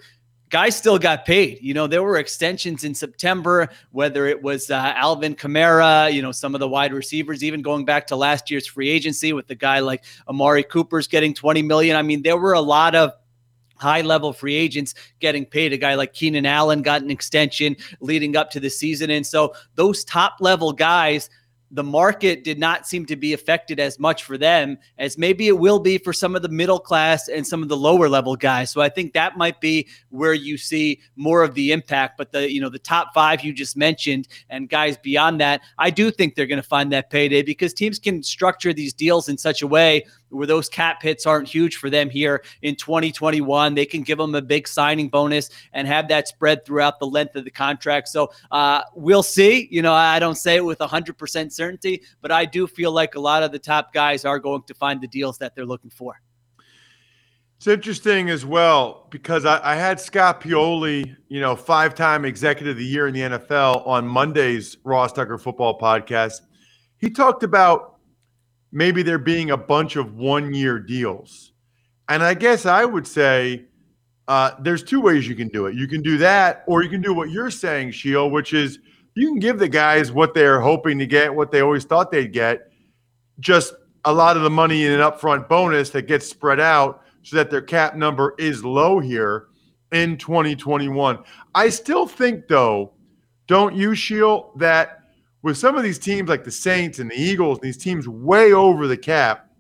guys 0.51 0.77
still 0.77 1.01
got 1.01 1.25
paid. 1.25 1.59
You 1.61 1.75
know 1.75 1.87
there 1.87 2.03
were 2.03 2.17
extensions 2.17 2.85
in 2.85 2.95
september 2.95 3.69
whether 3.91 4.27
it 4.27 4.43
was 4.43 4.71
uh, 4.71 4.93
alvin 4.97 5.35
kamara 5.35 6.13
you 6.13 6.23
know 6.23 6.33
some 6.33 6.55
of 6.55 6.61
the 6.61 6.69
wide 6.69 6.93
receivers 6.93 7.43
even 7.43 7.63
going 7.63 7.85
back 7.85 8.07
to 8.09 8.17
last 8.17 8.51
year's 8.51 8.67
free 8.67 8.89
agency 8.89 9.33
with 9.33 9.47
the 9.47 9.55
guy 9.55 9.81
like 9.81 10.05
amari 10.29 10.63
cooper's 10.63 11.07
getting 11.07 11.35
20 11.35 11.63
million. 11.63 11.97
I 11.97 12.03
mean 12.03 12.23
there 12.23 12.37
were 12.37 12.53
a 12.53 12.61
lot 12.61 12.95
of 12.95 13.13
high 13.77 14.01
level 14.01 14.33
free 14.33 14.55
agents 14.55 14.95
getting 15.21 15.45
paid. 15.45 15.73
A 15.73 15.77
guy 15.77 15.95
like 15.95 16.13
Keenan 16.13 16.47
Allen 16.47 16.83
got 16.83 17.03
an 17.03 17.11
extension 17.11 17.77
leading 18.01 18.37
up 18.37 18.51
to 18.53 18.61
the 18.61 18.71
season. 18.71 19.11
And 19.11 19.27
so 19.27 19.55
those 19.75 20.05
top 20.05 20.37
level 20.41 20.73
guys 20.73 21.29
the 21.75 21.83
market 21.83 22.45
did 22.45 22.57
not 22.57 22.87
seem 22.87 23.05
to 23.05 23.17
be 23.17 23.33
affected 23.33 23.81
as 23.81 23.99
much 23.99 24.23
for 24.23 24.39
them 24.39 24.79
as 24.99 25.19
maybe 25.19 25.49
it 25.49 25.59
will 25.59 25.81
be 25.81 25.99
for 25.99 26.13
some 26.13 26.37
of 26.37 26.43
the 26.43 26.49
middle 26.49 26.79
class 26.79 27.27
and 27.29 27.45
some 27.45 27.65
of 27.65 27.69
the 27.69 27.77
lower 27.77 28.09
level 28.09 28.37
guys. 28.37 28.71
So 28.71 28.81
I 28.81 28.89
think 28.89 29.13
that 29.13 29.37
might 29.37 29.61
be 29.61 29.89
where 30.11 30.35
you 30.35 30.57
see 30.57 31.01
more 31.17 31.43
of 31.43 31.55
the 31.55 31.73
impact. 31.73 32.17
But 32.17 32.31
the 32.31 32.51
you 32.51 32.61
know 32.61 32.69
the 32.69 32.79
top 32.79 33.13
five 33.13 33.43
you 33.43 33.53
just 33.53 33.77
mentioned 33.77 34.29
and 34.51 34.69
guys 34.69 34.97
beyond 34.97 35.41
that, 35.41 35.63
I 35.77 35.91
do 35.91 36.13
think 36.13 36.37
they're 36.37 36.47
going 36.47 36.63
to 36.63 36.69
find 36.69 36.93
that 36.93 37.11
payday 37.11 37.43
because 37.43 37.75
teams 37.75 37.99
can 37.99 38.23
structure 38.23 38.73
these 38.73 38.95
deals 38.95 39.29
in 39.29 39.37
such 39.37 39.61
a 39.61 39.67
way 39.67 40.07
where 40.35 40.47
those 40.47 40.69
cap 40.69 41.03
hits 41.03 41.27
aren't 41.27 41.49
huge 41.49 41.77
for 41.77 41.89
them 41.89 42.11
here 42.11 42.43
in 42.63 42.77
2021. 42.77 43.75
They 43.75 43.87
can 43.87 44.03
give 44.03 44.19
them 44.19 44.35
a 44.35 44.43
big 44.43 44.69
signing 44.69 45.09
bonus 45.09 45.51
and 45.73 45.87
have 45.87 46.09
that 46.09 46.29
spread 46.29 46.65
throughout 46.65 46.99
the 46.99 47.07
length 47.07 47.37
of 47.37 47.45
the 47.45 47.51
contract. 47.51 48.09
So 48.09 48.31
uh, 48.51 48.83
we'll 48.95 49.23
see. 49.23 49.69
You 49.71 49.83
know, 49.83 49.95
I 49.95 50.19
don't 50.19 50.37
say 50.37 50.57
it 50.57 50.65
with 50.65 50.79
100% 50.79 51.53
certainty, 51.53 52.03
but 52.21 52.33
I 52.33 52.45
do 52.45 52.67
feel 52.67 52.93
like 52.93 53.15
a 53.15 53.21
lot 53.21 53.43
of 53.43 53.53
the 53.53 53.59
top 53.59 53.93
guys 53.93 54.25
are 54.25 54.39
going 54.39 54.63
to 54.65 54.75
find 54.75 55.01
the 55.01 55.09
deals 55.09 55.39
that 55.39 55.55
they're 55.55 55.67
looking 55.67 55.91
for. 55.91 56.21
It's 57.57 57.67
interesting 57.67 58.29
as 58.29 58.45
well 58.45 59.07
because 59.11 59.47
I, 59.47 59.59
I 59.73 59.75
had 59.77 59.99
Scott 59.99 60.41
Pioli, 60.41 61.17
you 61.29 61.41
know, 61.41 61.57
five-time 61.57 62.25
executive 62.25 62.73
of 62.73 62.77
the 62.77 62.85
year 62.85 63.07
in 63.07 63.15
the 63.15 63.21
NFL 63.21 63.87
on 63.87 64.07
Monday's 64.07 64.77
Ross 64.85 65.13
Tucker 65.13 65.39
Football 65.39 65.79
Podcast. 65.79 66.43
He 66.99 67.09
talked 67.09 67.43
about 67.43 67.94
maybe 68.75 69.03
there 69.03 69.19
being 69.19 69.53
a 69.53 69.57
bunch 69.57 69.97
of 69.97 70.17
one-year 70.17 70.81
deals, 70.81 71.53
and 72.09 72.23
I 72.23 72.35
guess 72.35 72.67
I 72.67 72.85
would 72.85 73.07
say 73.07 73.65
uh, 74.29 74.51
there's 74.61 74.83
two 74.83 75.01
ways 75.01 75.29
you 75.29 75.35
can 75.35 75.49
do 75.49 75.67
it. 75.67 75.75
You 75.75 75.87
can 75.87 76.03
do 76.03 76.19
that, 76.19 76.65
or 76.67 76.83
you 76.83 76.91
can 76.91 77.01
do 77.01 77.15
what 77.15 77.31
you're 77.31 77.51
saying, 77.51 77.93
Sheil, 77.93 78.31
which 78.31 78.53
is 78.53 78.79
you 79.15 79.29
can 79.29 79.39
give 79.39 79.59
the 79.59 79.69
guys 79.69 80.13
what 80.13 80.35
they're 80.35 80.61
hoping 80.61 80.99
to 80.99 81.07
get, 81.07 81.35
what 81.35 81.53
they 81.53 81.61
always 81.61 81.85
thought 81.85 82.11
they'd 82.11 82.33
get, 82.33 82.71
just 83.41 83.75
a 84.05 84.13
lot 84.13 84.37
of 84.37 84.43
the 84.43 84.51
money 84.51 84.85
in 84.85 84.93
an 84.93 85.01
upfront 85.01 85.49
bonus 85.49 85.91
that 85.91 86.03
gets 86.03 86.29
spread 86.29 86.61
out 86.61 87.03
so 87.23 87.37
that 87.37 87.51
their 87.51 87.63
cap 87.63 87.95
number 87.95 88.35
is 88.39 88.65
low 88.65 88.99
here 88.99 89.47
in 89.93 90.17
2021. 90.17 91.19
I 91.55 91.69
still 91.69 92.07
think, 92.07 92.49
though, 92.49 92.93
don't 93.47 93.75
you, 93.75 93.95
Sheil, 93.95 94.53
that 94.57 95.04
with 95.45 95.59
some 95.59 95.77
of 95.77 95.83
these 95.83 95.99
teams 95.99 96.31
like 96.31 96.43
the 96.43 96.51
Saints 96.51 96.99
and 96.99 97.11
the 97.11 97.21
Eagles, 97.21 97.59
these 97.61 97.77
teams 97.77 98.09
way 98.09 98.55
over 98.55 98.87
the 98.87 98.97
cap, 98.97 99.51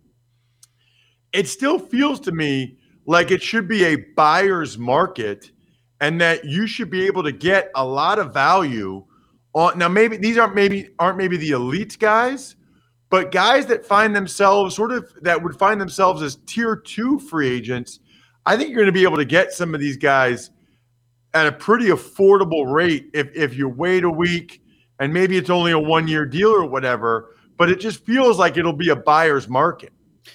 it 1.35 1.47
still 1.47 1.79
feels 1.79 2.19
to 2.21 2.33
me 2.33 2.79
like 3.05 3.31
it 3.31 3.43
should 3.43 3.69
be 3.69 3.85
a 3.85 3.97
buyer's 4.17 4.79
market 4.79 5.51
and 6.01 6.19
that 6.23 6.47
you 6.47 6.67
should 6.67 6.89
be 6.89 7.05
able 7.05 7.23
to 7.23 7.33
get 7.33 7.71
a 7.75 7.85
lot 7.85 8.19
of 8.19 8.33
value 8.33 9.05
on 9.53 9.79
now 9.79 9.87
maybe 9.87 10.17
these 10.17 10.39
aren't 10.39 10.55
maybe 10.55 10.89
aren't 10.99 11.19
maybe 11.19 11.37
the 11.37 11.51
elite 11.51 11.99
guys 12.01 12.57
but 13.11 13.31
guys 13.31 13.67
that 13.67 13.85
find 13.85 14.17
themselves 14.17 14.75
sort 14.75 14.91
of 14.91 15.13
that 15.21 15.41
would 15.41 15.55
find 15.55 15.79
themselves 15.79 16.23
as 16.23 16.39
tier 16.47 16.77
two 16.77 17.19
free 17.19 17.49
agents 17.49 18.01
i 18.47 18.57
think 18.57 18.71
you're 18.71 18.79
going 18.79 18.87
to 18.87 18.93
be 18.93 19.05
able 19.05 19.17
to 19.17 19.25
get 19.25 19.53
some 19.53 19.75
of 19.75 19.81
these 19.81 19.99
guys 19.99 20.51
at 21.35 21.47
a 21.47 21.53
pretty 21.53 21.87
affordable 21.87 22.73
rate 22.73 23.11
if 23.13 23.29
if 23.37 23.55
you 23.55 23.69
wait 23.69 24.03
a 24.03 24.11
week 24.11 24.64
and 25.01 25.13
maybe 25.13 25.37
it's 25.37 25.51
only 25.51 25.73
a 25.73 25.79
one 25.79 26.09
year 26.09 26.25
deal 26.25 26.51
or 26.51 26.67
whatever 26.67 27.35
but 27.57 27.71
it 27.71 27.81
just 27.81 28.05
feels 28.05 28.39
like 28.39 28.57
it'll 28.57 28.73
be 28.73 28.91
a 28.91 28.97
buyer's 28.97 29.49
market 29.49 29.93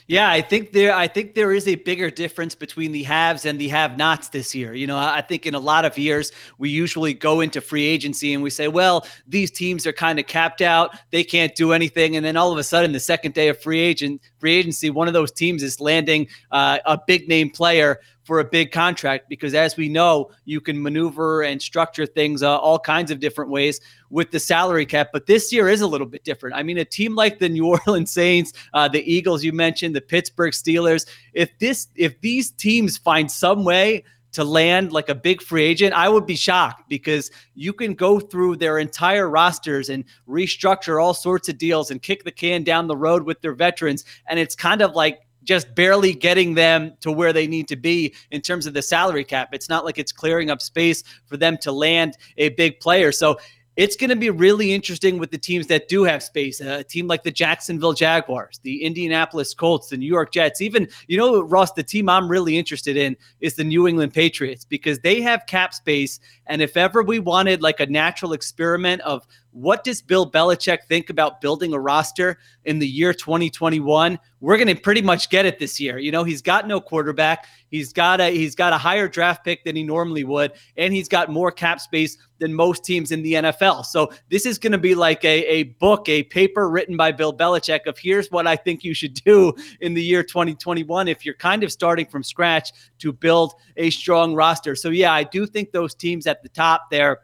yeah, 0.08 0.30
I 0.30 0.42
think 0.42 0.72
there 0.72 0.94
I 0.94 1.08
think 1.08 1.36
there 1.36 1.52
is 1.52 1.68
a 1.68 1.76
bigger 1.76 2.10
difference 2.10 2.56
between 2.56 2.92
the 2.92 3.04
haves 3.04 3.46
and 3.46 3.60
the 3.60 3.68
have-nots 3.70 4.30
this 4.30 4.54
year. 4.54 4.74
You 4.74 4.88
know, 4.88 4.98
I 4.98 5.22
think 5.22 5.46
in 5.46 5.56
a 5.56 5.60
lot 5.60 5.86
of 5.86 5.98
years 5.98 6.32
we 6.58 6.70
usually 6.70 7.14
go 7.14 7.42
into 7.42 7.62
free 7.62 7.86
agency 7.86 8.34
and 8.34 8.44
we 8.44 8.50
say, 8.50 8.68
well, 8.68 9.06
these 9.28 9.52
teams 9.52 9.88
are 9.88 9.94
kind 9.94 10.20
of 10.20 10.28
capped 10.28 10.62
out, 10.62 10.96
they 11.12 11.24
can't 11.24 11.56
do 11.56 11.74
anything, 11.74 12.16
and 12.16 12.26
then 12.26 12.38
all 12.38 12.52
of 12.52 12.58
a 12.58 12.64
sudden 12.64 12.92
the 12.92 13.00
second 13.00 13.34
day 13.34 13.48
of 13.50 13.62
free 13.62 13.80
agent 13.80 14.22
free 14.40 14.56
agency, 14.56 14.90
one 14.90 15.08
of 15.08 15.14
those 15.14 15.32
teams 15.32 15.64
is 15.64 15.80
landing 15.80 16.28
uh, 16.52 16.80
a 16.86 17.00
big 17.06 17.28
name 17.28 17.50
player 17.50 18.00
for 18.30 18.40
a 18.40 18.46
big 18.46 18.72
contract 18.72 19.28
because 19.28 19.56
as 19.56 19.76
we 19.76 19.90
know 19.90 20.30
you 20.46 20.62
can 20.62 20.80
maneuver 20.80 21.42
and 21.42 21.60
structure 21.60 22.06
things 22.06 22.44
uh, 22.44 22.58
all 22.58 22.78
kinds 22.78 23.10
of 23.10 23.20
different 23.20 23.50
ways 23.50 23.82
with 24.10 24.32
the 24.32 24.40
salary 24.40 24.86
cap 24.86 25.10
but 25.14 25.26
this 25.26 25.52
year 25.52 25.70
is 25.70 25.82
a 25.82 25.88
little 25.88 26.08
bit 26.08 26.24
different 26.24 26.56
i 26.56 26.64
mean 26.64 26.78
a 26.78 26.86
team 26.86 27.16
like 27.16 27.40
the 27.40 27.50
new 27.50 27.66
orleans 27.88 28.12
saints 28.12 28.54
uh, 28.74 28.88
the 28.88 29.04
eagles 29.12 29.44
you 29.44 29.54
mentioned 29.54 29.96
the 29.96 30.02
pittsburgh 30.02 30.54
steelers 30.54 31.08
if 31.34 31.50
this 31.60 31.88
if 31.96 32.20
these 32.22 32.52
teams 32.52 32.98
find 32.98 33.32
some 33.32 33.64
way 33.64 34.04
to 34.32 34.44
land 34.44 34.92
like 34.92 35.10
a 35.10 35.16
big 35.16 35.42
free 35.42 35.64
agent, 35.64 35.94
I 35.94 36.08
would 36.08 36.26
be 36.26 36.36
shocked 36.36 36.88
because 36.88 37.32
you 37.56 37.74
can 37.74 37.94
go 37.94 38.20
through 38.20 38.58
their 38.58 38.78
entire 38.78 39.30
rosters 39.30 39.90
and 39.90 40.04
restructure 40.28 41.02
all 41.02 41.14
sorts 41.14 41.50
of 41.50 41.58
deals 41.58 41.92
and 41.92 42.02
kick 42.02 42.24
the 42.24 42.32
can 42.32 42.64
down 42.64 42.88
the 42.88 42.98
road 42.98 43.24
with 43.24 43.42
their 43.42 43.54
veterans. 43.54 44.06
And 44.28 44.40
it's 44.40 44.56
kind 44.56 44.82
of 44.82 44.94
like 44.94 45.22
just 45.44 45.74
barely 45.74 46.14
getting 46.14 46.54
them 46.54 46.94
to 47.00 47.12
where 47.12 47.34
they 47.34 47.48
need 47.48 47.68
to 47.70 47.76
be 47.76 48.14
in 48.30 48.42
terms 48.42 48.68
of 48.68 48.74
the 48.74 48.82
salary 48.82 49.24
cap. 49.24 49.50
It's 49.52 49.70
not 49.70 49.84
like 49.84 49.98
it's 49.98 50.12
clearing 50.12 50.52
up 50.52 50.62
space 50.62 51.04
for 51.26 51.38
them 51.38 51.58
to 51.60 51.72
land 51.72 52.18
a 52.38 52.50
big 52.50 52.80
player. 52.80 53.12
So 53.12 53.40
it's 53.80 53.96
going 53.96 54.10
to 54.10 54.16
be 54.18 54.30
really 54.30 54.74
interesting 54.74 55.20
with 55.20 55.32
the 55.32 55.38
teams 55.38 55.68
that 55.68 55.88
do 55.88 56.04
have 56.04 56.22
space. 56.22 56.60
Uh, 56.60 56.80
a 56.82 56.84
team 56.84 57.08
like 57.08 57.24
the 57.24 57.32
Jacksonville 57.32 57.94
Jaguars, 57.94 58.60
the 58.64 58.84
Indianapolis 58.84 59.54
Colts, 59.54 59.88
the 59.88 59.96
New 59.96 60.06
York 60.06 60.34
Jets, 60.34 60.60
even, 60.60 60.86
you 61.08 61.18
know, 61.18 61.42
Ross, 61.42 61.72
the 61.72 61.82
team 61.82 62.10
I'm 62.10 62.28
really 62.28 62.58
interested 62.58 62.98
in 62.98 63.16
is 63.40 63.56
the 63.56 63.64
New 63.64 63.88
England 63.88 64.14
Patriots 64.14 64.66
because 64.66 65.00
they 65.00 65.22
have 65.22 65.46
cap 65.46 65.74
space. 65.74 66.20
And 66.48 66.62
if 66.62 66.76
ever 66.76 67.02
we 67.02 67.20
wanted 67.20 67.62
like 67.62 67.80
a 67.80 67.86
natural 67.86 68.34
experiment 68.34 69.02
of 69.04 69.26
what 69.52 69.84
does 69.84 70.02
Bill 70.02 70.30
Belichick 70.30 70.84
think 70.88 71.10
about 71.10 71.42
building 71.42 71.74
a 71.74 71.80
roster 71.80 72.38
in 72.66 72.80
the 72.80 72.88
year 72.88 73.14
2021? 73.14 74.20
We're 74.42 74.58
going 74.58 74.68
to 74.68 74.76
pretty 74.76 75.02
much 75.02 75.30
get 75.30 75.46
it 75.46 75.60
this 75.60 75.80
year. 75.80 75.98
You 75.98 76.12
know, 76.12 76.24
he's 76.24 76.42
got 76.42 76.68
no 76.68 76.80
quarterback. 76.80 77.48
He's 77.70 77.92
got 77.92 78.22
a 78.22 78.30
he's 78.30 78.56
got 78.56 78.74
a 78.74 78.78
higher 78.78 79.08
draft 79.08 79.44
pick 79.44 79.64
than 79.64 79.76
he 79.76 79.84
normally 79.84 80.24
would, 80.24 80.54
and 80.78 80.94
he's 80.94 81.10
got 81.10 81.30
more 81.30 81.52
cap 81.52 81.80
space 81.80 82.18
than 82.40 82.54
most 82.54 82.84
teams 82.86 83.12
in 83.12 83.22
the 83.22 83.34
NFL. 83.34 83.86
So 83.86 84.12
this 84.30 84.46
is 84.46 84.58
going 84.58 84.72
to 84.72 84.78
be 84.78 84.96
like 84.96 85.24
a, 85.26 85.46
a 85.46 85.64
book, 85.64 86.08
a 86.08 86.24
paper 86.24 86.70
written 86.70 86.96
by 86.96 87.12
Bill 87.12 87.36
Belichick 87.36 87.86
of 87.86 87.98
here's 87.98 88.32
what 88.32 88.48
I 88.48 88.56
think 88.56 88.84
you 88.84 88.94
should 88.94 89.14
do 89.14 89.54
in 89.82 89.94
the 89.94 90.04
year 90.04 90.24
2021 90.24 91.08
if 91.08 91.26
you're 91.26 91.36
kind 91.36 91.64
of 91.64 91.72
starting 91.72 92.06
from 92.06 92.24
scratch 92.24 92.72
to 93.00 93.12
build 93.12 93.54
a 93.78 93.90
strong 93.90 94.34
roster. 94.34 94.76
So 94.76 94.90
yeah, 94.90 95.12
I 95.12 95.24
do 95.24 95.46
think 95.46 95.72
those 95.72 95.94
teams 95.94 96.28
at 96.28 96.42
the 96.44 96.50
top 96.50 96.90
there 96.90 97.20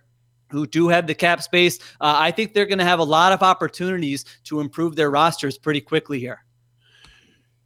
who 0.55 0.65
do 0.67 0.87
have 0.87 1.07
the 1.07 1.15
cap 1.15 1.41
space, 1.41 1.79
uh, 2.01 2.15
I 2.17 2.31
think 2.31 2.53
they're 2.53 2.65
going 2.65 2.79
to 2.79 2.85
have 2.85 2.99
a 2.99 3.03
lot 3.03 3.33
of 3.33 3.43
opportunities 3.43 4.25
to 4.45 4.59
improve 4.59 4.95
their 4.95 5.11
rosters 5.11 5.57
pretty 5.57 5.81
quickly 5.81 6.19
here. 6.19 6.45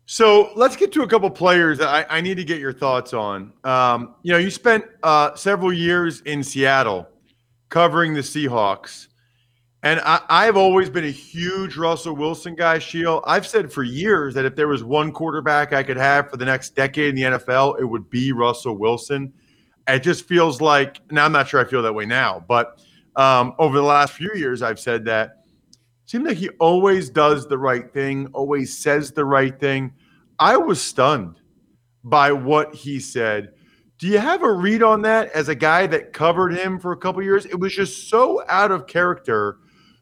So 0.05 0.51
let's 0.55 0.75
get 0.75 0.91
to 0.93 1.03
a 1.03 1.07
couple 1.07 1.29
players 1.29 1.77
that 1.77 1.87
I, 1.87 2.17
I 2.17 2.21
need 2.21 2.37
to 2.37 2.43
get 2.43 2.59
your 2.59 2.73
thoughts 2.73 3.13
on. 3.13 3.53
Um, 3.63 4.15
you 4.23 4.31
know, 4.31 4.39
you 4.39 4.49
spent 4.49 4.83
uh, 5.03 5.35
several 5.35 5.71
years 5.71 6.21
in 6.21 6.43
Seattle 6.43 7.07
covering 7.69 8.15
the 8.15 8.21
Seahawks. 8.21 9.07
And 9.81 10.01
I, 10.01 10.43
have 10.43 10.57
always 10.57 10.89
been 10.89 11.05
a 11.05 11.11
huge 11.11 11.77
Russell 11.77 12.13
Wilson 12.13 12.53
guy, 12.53 12.79
Sheil. 12.79 13.23
I've 13.25 13.47
said 13.47 13.71
for 13.71 13.83
years 13.83 14.33
that 14.33 14.43
if 14.43 14.53
there 14.55 14.67
was 14.67 14.83
one 14.83 15.13
quarterback 15.13 15.71
I 15.71 15.83
could 15.83 15.95
have 15.95 16.29
for 16.29 16.35
the 16.35 16.43
next 16.43 16.75
decade 16.75 17.09
in 17.09 17.15
the 17.15 17.37
NFL, 17.37 17.79
it 17.79 17.85
would 17.85 18.09
be 18.09 18.33
Russell 18.33 18.77
Wilson. 18.77 19.31
It 19.95 20.03
just 20.03 20.27
feels 20.27 20.61
like 20.61 20.99
now 21.11 21.25
I'm 21.25 21.31
not 21.31 21.47
sure 21.47 21.59
I 21.59 21.65
feel 21.65 21.81
that 21.81 21.93
way 21.93 22.05
now, 22.05 22.43
but 22.47 22.79
um, 23.15 23.53
over 23.59 23.77
the 23.77 23.83
last 23.83 24.13
few 24.13 24.31
years, 24.33 24.61
I've 24.61 24.79
said 24.79 25.05
that 25.05 25.43
seems 26.05 26.25
like 26.25 26.37
he 26.37 26.49
always 26.59 27.09
does 27.09 27.47
the 27.47 27.57
right 27.57 27.91
thing, 27.93 28.27
always 28.33 28.77
says 28.77 29.11
the 29.11 29.25
right 29.25 29.59
thing. 29.59 29.93
I 30.39 30.57
was 30.57 30.81
stunned 30.81 31.39
by 32.03 32.31
what 32.31 32.73
he 32.73 32.99
said. 32.99 33.53
Do 33.97 34.07
you 34.07 34.17
have 34.17 34.43
a 34.43 34.51
read 34.51 34.81
on 34.81 35.01
that 35.01 35.29
as 35.33 35.49
a 35.49 35.55
guy 35.55 35.85
that 35.87 36.13
covered 36.13 36.53
him 36.53 36.79
for 36.79 36.93
a 36.93 36.97
couple 36.97 37.21
years? 37.21 37.45
It 37.45 37.59
was 37.59 37.75
just 37.75 38.09
so 38.09 38.43
out 38.47 38.71
of 38.71 38.87
character 38.87 39.57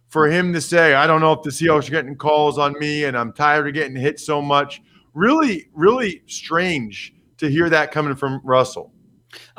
for 0.10 0.30
him 0.30 0.54
to 0.54 0.62
say, 0.62 0.94
I 0.94 1.08
don't 1.08 1.22
know 1.22 1.34
if 1.34 1.42
the 1.42 1.50
Seahawks 1.50 1.88
are 1.88 1.92
getting 1.92 2.16
calls 2.16 2.58
on 2.58 2.78
me 2.80 3.06
and 3.06 3.18
I'm 3.18 3.34
tired 3.34 3.68
of 3.68 3.74
getting 3.74 3.96
hit 3.96 4.20
so 4.20 4.42
much. 4.42 4.82
Really, 5.14 5.68
really 5.74 6.22
strange 6.28 7.16
to 7.38 7.50
hear 7.50 7.70
that 7.70 7.92
coming 7.92 8.16
from 8.16 8.40
Russell. 8.44 8.94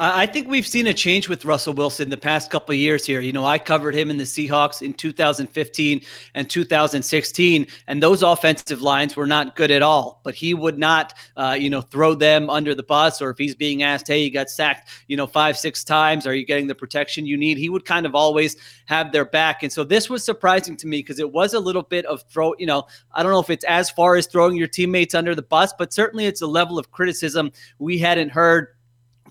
I 0.01 0.27
think 0.27 0.49
we've 0.49 0.67
seen 0.67 0.87
a 0.87 0.95
change 0.95 1.29
with 1.29 1.45
Russell 1.45 1.75
Wilson 1.75 2.09
the 2.09 2.17
past 2.17 2.51
couple 2.51 2.75
years 2.75 3.05
here. 3.05 3.21
You 3.21 3.33
know, 3.33 3.45
I 3.45 3.59
covered 3.59 3.95
him 3.95 4.11
in 4.11 4.17
the 4.17 4.25
Seahawks 4.25 4.81
in 4.81 4.95
2015 4.95 6.01
and 6.35 6.49
2016, 6.49 7.67
and 7.89 8.03
those 8.03 8.23
offensive 8.23 8.81
lines 8.81 9.17
were 9.17 9.27
not 9.27 9.57
good 9.57 9.73
at 9.73 9.83
all. 9.83 10.21
But 10.23 10.35
he 10.35 10.55
would 10.55 10.79
not, 10.79 11.15
uh, 11.37 11.57
you 11.59 11.69
know, 11.69 11.81
throw 11.81 12.15
them 12.15 12.49
under 12.49 12.75
the 12.75 12.85
bus, 12.85 13.21
or 13.21 13.31
if 13.31 13.39
he's 13.39 13.55
being 13.55 13.83
asked, 13.83 14.07
"Hey, 14.07 14.23
you 14.23 14.31
got 14.31 14.51
sacked, 14.51 14.89
you 15.09 15.17
know, 15.17 15.27
five, 15.27 15.59
six 15.59 15.83
times. 15.83 16.27
Are 16.27 16.35
you 16.35 16.47
getting 16.47 16.69
the 16.69 16.75
protection 16.75 17.27
you 17.27 17.37
need?" 17.37 17.59
He 17.59 17.69
would 17.69 17.85
kind 17.85 18.07
of 18.07 18.15
always 18.15 18.57
have 18.87 19.11
their 19.11 19.25
back. 19.25 19.63
And 19.63 19.73
so 19.73 19.85
this 19.85 20.09
was 20.09 20.25
surprising 20.25 20.77
to 20.77 20.87
me 20.87 20.99
because 20.99 21.19
it 21.19 21.33
was 21.33 21.55
a 21.55 21.61
little 21.61 21.83
bit 21.83 22.07
of 22.07 22.23
throw. 22.31 22.55
You 22.59 22.67
know, 22.67 22.87
I 23.13 23.23
don't 23.23 23.33
know 23.33 23.41
if 23.41 23.51
it's 23.51 23.65
as 23.65 23.91
far 23.91 24.17
as 24.17 24.27
throwing 24.27 24.57
your 24.57 24.69
teammates 24.69 25.15
under 25.15 25.35
the 25.35 25.43
bus, 25.43 25.73
but 25.77 25.93
certainly 25.93 26.27
it's 26.27 26.43
a 26.43 26.47
level 26.47 26.79
of 26.79 26.93
criticism 26.93 27.51
we 27.79 27.99
hadn't 27.99 28.31
heard 28.31 28.69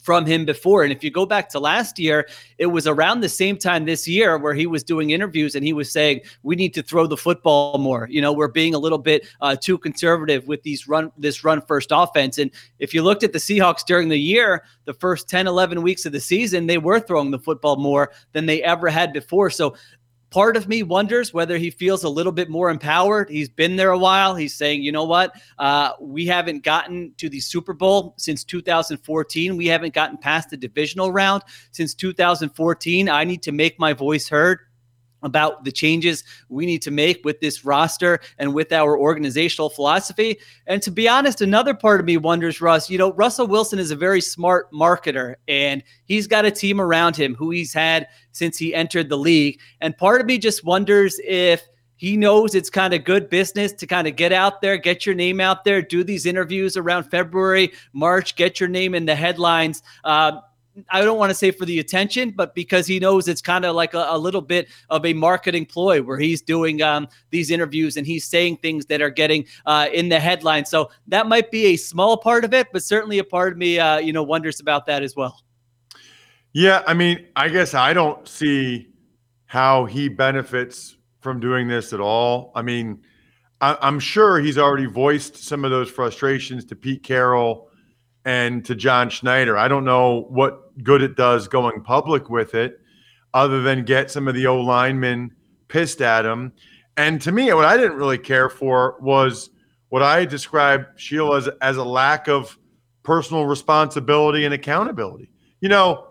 from 0.07 0.25
him 0.25 0.45
before. 0.45 0.83
And 0.83 0.93
if 0.93 1.03
you 1.03 1.11
go 1.11 1.25
back 1.25 1.49
to 1.49 1.59
last 1.59 1.99
year, 1.99 2.29
it 2.57 2.67
was 2.67 2.87
around 2.87 3.19
the 3.19 3.27
same 3.27 3.57
time 3.57 3.83
this 3.83 4.07
year 4.07 4.37
where 4.37 4.53
he 4.53 4.65
was 4.65 4.81
doing 4.81 5.09
interviews 5.09 5.53
and 5.53 5.65
he 5.65 5.73
was 5.73 5.91
saying, 5.91 6.21
we 6.43 6.55
need 6.55 6.73
to 6.75 6.81
throw 6.81 7.07
the 7.07 7.17
football 7.17 7.77
more. 7.77 8.07
You 8.09 8.21
know, 8.21 8.31
we're 8.31 8.47
being 8.47 8.73
a 8.73 8.79
little 8.79 8.99
bit 8.99 9.27
uh, 9.41 9.57
too 9.57 9.77
conservative 9.77 10.47
with 10.47 10.63
these 10.63 10.87
run, 10.87 11.11
this 11.17 11.43
run 11.43 11.61
first 11.61 11.89
offense. 11.91 12.37
And 12.37 12.51
if 12.79 12.93
you 12.93 13.03
looked 13.03 13.23
at 13.23 13.33
the 13.33 13.39
Seahawks 13.39 13.85
during 13.85 14.07
the 14.07 14.17
year, 14.17 14.63
the 14.85 14.93
first 14.93 15.27
10, 15.27 15.45
11 15.45 15.81
weeks 15.81 16.05
of 16.05 16.13
the 16.13 16.21
season, 16.21 16.67
they 16.67 16.77
were 16.77 17.01
throwing 17.01 17.31
the 17.31 17.39
football 17.39 17.75
more 17.75 18.13
than 18.31 18.45
they 18.45 18.63
ever 18.63 18.87
had 18.87 19.11
before. 19.11 19.49
So 19.49 19.75
part 20.29 20.57
of 20.57 20.67
me 20.67 20.83
wonders 20.83 21.33
whether 21.33 21.57
he 21.57 21.69
feels 21.69 22.03
a 22.03 22.09
little 22.09 22.31
bit 22.31 22.49
more 22.49 22.69
empowered. 22.69 23.29
He's 23.29 23.49
been 23.49 23.75
there 23.75 23.91
a 23.91 23.97
while. 23.97 24.35
He's 24.35 24.53
saying, 24.53 24.83
you 24.83 24.91
know 24.91 25.05
what? 25.05 25.33
Uh, 25.57 25.91
we 25.99 26.25
haven't 26.25 26.63
gotten 26.63 27.13
to 27.17 27.29
the 27.29 27.39
Super 27.39 27.73
Bowl 27.73 28.13
since 28.17 28.43
2014. 28.43 29.57
We 29.57 29.67
haven't 29.67 29.93
gotten 29.93 30.17
past 30.17 30.49
the 30.49 30.57
divisional 30.57 31.11
round 31.11 31.43
since 31.71 31.93
2014. 31.93 33.09
I 33.09 33.23
need 33.23 33.41
to 33.43 33.51
make 33.51 33.79
my 33.79 33.93
voice 33.93 34.27
heard. 34.27 34.59
About 35.23 35.63
the 35.63 35.71
changes 35.71 36.23
we 36.49 36.65
need 36.65 36.81
to 36.81 36.91
make 36.91 37.23
with 37.25 37.39
this 37.39 37.65
roster 37.65 38.19
and 38.37 38.53
with 38.53 38.71
our 38.71 38.97
organizational 38.97 39.69
philosophy. 39.69 40.37
And 40.67 40.81
to 40.83 40.91
be 40.91 41.07
honest, 41.07 41.41
another 41.41 41.73
part 41.73 41.99
of 41.99 42.05
me 42.05 42.17
wonders, 42.17 42.61
Russ, 42.61 42.89
you 42.89 42.97
know, 42.97 43.13
Russell 43.13 43.47
Wilson 43.47 43.79
is 43.79 43.91
a 43.91 43.95
very 43.95 44.21
smart 44.21 44.71
marketer 44.71 45.35
and 45.47 45.83
he's 46.05 46.27
got 46.27 46.45
a 46.45 46.51
team 46.51 46.79
around 46.79 47.15
him 47.15 47.35
who 47.35 47.51
he's 47.51 47.73
had 47.73 48.07
since 48.31 48.57
he 48.57 48.73
entered 48.73 49.09
the 49.09 49.17
league. 49.17 49.59
And 49.81 49.97
part 49.97 50.21
of 50.21 50.27
me 50.27 50.37
just 50.37 50.63
wonders 50.63 51.19
if 51.23 51.67
he 51.97 52.15
knows 52.15 52.53
it's 52.53 52.69
kind 52.69 52.93
of 52.93 53.03
good 53.03 53.27
business 53.29 53.73
to 53.73 53.87
kind 53.87 54.07
of 54.07 54.15
get 54.15 54.31
out 54.31 54.61
there, 54.61 54.77
get 54.77 55.05
your 55.05 55.15
name 55.15 55.41
out 55.41 55.65
there, 55.65 55.81
do 55.81 56.03
these 56.03 56.27
interviews 56.27 56.77
around 56.77 57.05
February, 57.05 57.71
March, 57.91 58.35
get 58.35 58.59
your 58.59 58.69
name 58.69 58.93
in 58.93 59.05
the 59.05 59.15
headlines. 59.15 59.81
Uh, 60.03 60.39
I 60.89 61.01
don't 61.01 61.17
want 61.17 61.29
to 61.29 61.33
say 61.35 61.51
for 61.51 61.65
the 61.65 61.79
attention, 61.79 62.31
but 62.31 62.53
because 62.53 62.87
he 62.87 62.99
knows 62.99 63.27
it's 63.27 63.41
kind 63.41 63.65
of 63.65 63.75
like 63.75 63.93
a, 63.93 64.05
a, 64.09 64.17
little 64.17 64.41
bit 64.41 64.67
of 64.89 65.05
a 65.05 65.13
marketing 65.13 65.65
ploy 65.65 66.01
where 66.01 66.19
he's 66.19 66.41
doing 66.41 66.81
um, 66.81 67.07
these 67.29 67.51
interviews 67.51 67.97
and 67.97 68.05
he's 68.05 68.25
saying 68.25 68.57
things 68.57 68.85
that 68.87 69.01
are 69.01 69.09
getting 69.09 69.45
uh, 69.65 69.87
in 69.93 70.09
the 70.09 70.19
headlines. 70.19 70.69
So 70.69 70.89
that 71.07 71.27
might 71.27 71.51
be 71.51 71.67
a 71.67 71.75
small 71.75 72.17
part 72.17 72.43
of 72.45 72.53
it, 72.53 72.67
but 72.71 72.83
certainly 72.83 73.19
a 73.19 73.23
part 73.23 73.53
of 73.53 73.57
me, 73.57 73.79
uh, 73.79 73.97
you 73.97 74.13
know, 74.13 74.23
wonders 74.23 74.59
about 74.59 74.85
that 74.87 75.03
as 75.03 75.15
well. 75.15 75.41
Yeah, 76.53 76.83
I 76.87 76.93
mean, 76.93 77.25
I 77.35 77.49
guess 77.49 77.73
I 77.73 77.93
don't 77.93 78.27
see 78.27 78.89
how 79.45 79.85
he 79.85 80.09
benefits 80.09 80.97
from 81.21 81.39
doing 81.39 81.67
this 81.67 81.93
at 81.93 81.99
all. 81.99 82.51
I 82.55 82.61
mean, 82.61 83.01
I, 83.61 83.77
I'm 83.81 83.99
sure 83.99 84.39
he's 84.39 84.57
already 84.57 84.85
voiced 84.85 85.37
some 85.37 85.65
of 85.65 85.71
those 85.71 85.89
frustrations 85.89 86.65
to 86.65 86.75
Pete 86.75 87.03
Carroll 87.03 87.66
and 88.27 88.65
to 88.65 88.75
John 88.75 89.09
Schneider. 89.09 89.57
I 89.57 89.69
don't 89.69 89.85
know 89.85 90.25
what 90.27 90.83
good 90.83 91.01
it 91.01 91.15
does 91.15 91.47
going 91.47 91.81
public 91.81 92.29
with 92.29 92.55
it, 92.55 92.81
other 93.33 93.61
than 93.61 93.85
get 93.85 94.11
some 94.11 94.27
of 94.27 94.35
the 94.35 94.47
O 94.47 94.59
linemen 94.59 95.33
pissed 95.69 96.01
at 96.01 96.25
him. 96.25 96.51
And 96.97 97.21
to 97.21 97.31
me, 97.31 97.53
what 97.53 97.63
I 97.63 97.77
didn't 97.77 97.95
really 97.95 98.17
care 98.17 98.49
for 98.49 98.97
was 98.99 99.49
what 99.87 100.03
I 100.03 100.25
described 100.25 100.99
Sheila 100.99 101.37
as, 101.37 101.49
as 101.61 101.77
a 101.77 101.83
lack 101.85 102.27
of 102.27 102.57
personal 103.03 103.45
responsibility 103.45 104.43
and 104.43 104.53
accountability. 104.53 105.29
You 105.61 105.69
know, 105.69 106.09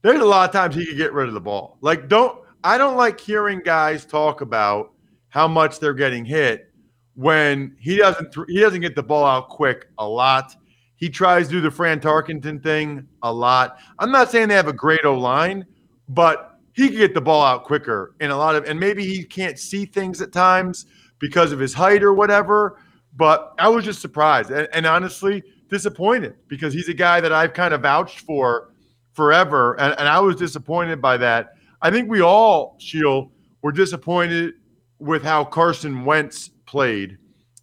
there's 0.00 0.20
a 0.20 0.24
lot 0.24 0.48
of 0.48 0.54
times 0.54 0.74
he 0.74 0.86
could 0.86 0.96
get 0.96 1.12
rid 1.12 1.28
of 1.28 1.34
the 1.34 1.40
ball. 1.40 1.76
Like, 1.82 2.08
don't 2.08 2.38
I 2.64 2.78
don't 2.78 2.96
like 2.96 3.20
hearing 3.20 3.60
guys 3.62 4.06
talk 4.06 4.40
about 4.40 4.92
how 5.28 5.46
much 5.46 5.80
they're 5.80 5.92
getting 5.92 6.24
hit 6.24 6.72
when 7.14 7.76
he 7.78 7.96
doesn't 7.96 8.32
th- 8.32 8.46
he 8.48 8.58
doesn't 8.58 8.80
get 8.80 8.96
the 8.96 9.02
ball 9.02 9.26
out 9.26 9.50
quick 9.50 9.88
a 9.98 10.08
lot. 10.08 10.54
He 10.98 11.08
tries 11.08 11.46
to 11.46 11.52
do 11.52 11.60
the 11.60 11.70
Fran 11.70 12.00
Tarkenton 12.00 12.60
thing 12.60 13.06
a 13.22 13.32
lot. 13.32 13.78
I'm 14.00 14.10
not 14.10 14.30
saying 14.30 14.48
they 14.48 14.54
have 14.54 14.66
a 14.68 14.72
great 14.72 15.04
O 15.04 15.14
line, 15.14 15.64
but 16.08 16.58
he 16.72 16.88
can 16.88 16.98
get 16.98 17.14
the 17.14 17.20
ball 17.20 17.42
out 17.42 17.64
quicker 17.64 18.14
in 18.20 18.30
a 18.30 18.36
lot 18.36 18.56
of, 18.56 18.64
and 18.64 18.78
maybe 18.78 19.04
he 19.04 19.24
can't 19.24 19.58
see 19.58 19.86
things 19.86 20.20
at 20.20 20.32
times 20.32 20.86
because 21.20 21.52
of 21.52 21.60
his 21.60 21.72
height 21.72 22.02
or 22.02 22.12
whatever. 22.12 22.80
But 23.16 23.54
I 23.58 23.68
was 23.68 23.84
just 23.84 24.00
surprised 24.00 24.50
and, 24.50 24.68
and 24.72 24.86
honestly 24.86 25.42
disappointed 25.68 26.34
because 26.48 26.74
he's 26.74 26.88
a 26.88 26.94
guy 26.94 27.20
that 27.20 27.32
I've 27.32 27.52
kind 27.52 27.72
of 27.72 27.82
vouched 27.82 28.20
for 28.20 28.72
forever. 29.12 29.78
And, 29.80 29.94
and 29.98 30.08
I 30.08 30.18
was 30.18 30.34
disappointed 30.34 31.00
by 31.00 31.16
that. 31.18 31.54
I 31.80 31.92
think 31.92 32.10
we 32.10 32.22
all, 32.22 32.76
Sheil, 32.78 33.30
were 33.62 33.72
disappointed 33.72 34.54
with 34.98 35.22
how 35.22 35.44
Carson 35.44 36.04
Wentz 36.04 36.50
played 36.66 37.18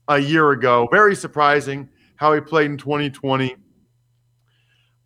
a 0.08 0.20
year 0.20 0.51
ago. 0.51 0.88
Very 0.89 1.15
surprising 1.15 1.89
how 2.17 2.34
he 2.34 2.41
played 2.41 2.72
in 2.72 2.77
2020. 2.77 3.55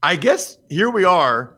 I 0.01 0.15
guess 0.15 0.57
here 0.69 0.89
we 0.89 1.03
are, 1.03 1.57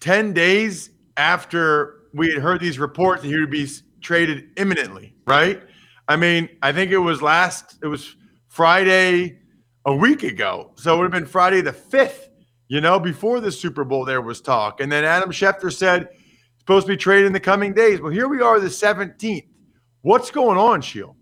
10 0.00 0.32
days 0.32 0.90
after 1.16 2.02
we 2.12 2.30
had 2.30 2.42
heard 2.42 2.60
these 2.60 2.78
reports 2.78 3.22
that 3.22 3.28
he 3.28 3.38
would 3.38 3.50
be 3.50 3.68
traded 4.00 4.50
imminently, 4.56 5.14
right? 5.26 5.62
I 6.08 6.16
mean, 6.16 6.48
I 6.62 6.72
think 6.72 6.90
it 6.90 6.98
was 6.98 7.22
last, 7.22 7.78
it 7.82 7.86
was 7.86 8.16
Friday 8.48 9.38
a 9.84 9.94
week 9.94 10.22
ago. 10.22 10.72
So 10.76 10.94
it 10.94 10.98
would 10.98 11.04
have 11.04 11.12
been 11.12 11.26
Friday 11.26 11.60
the 11.60 11.72
5th, 11.72 12.28
you 12.68 12.80
know, 12.80 12.98
before 12.98 13.40
the 13.40 13.52
Super 13.52 13.84
Bowl, 13.84 14.04
there 14.04 14.20
was 14.20 14.40
talk. 14.40 14.80
And 14.80 14.90
then 14.90 15.04
Adam 15.04 15.30
Schefter 15.30 15.72
said, 15.72 16.08
supposed 16.58 16.86
to 16.86 16.92
be 16.92 16.96
traded 16.96 17.26
in 17.26 17.32
the 17.32 17.40
coming 17.40 17.74
days. 17.74 18.00
Well, 18.00 18.12
here 18.12 18.28
we 18.28 18.40
are, 18.40 18.58
the 18.58 18.68
17th. 18.68 19.46
What's 20.02 20.30
going 20.30 20.58
on, 20.58 20.80
Sheil? 20.80 21.16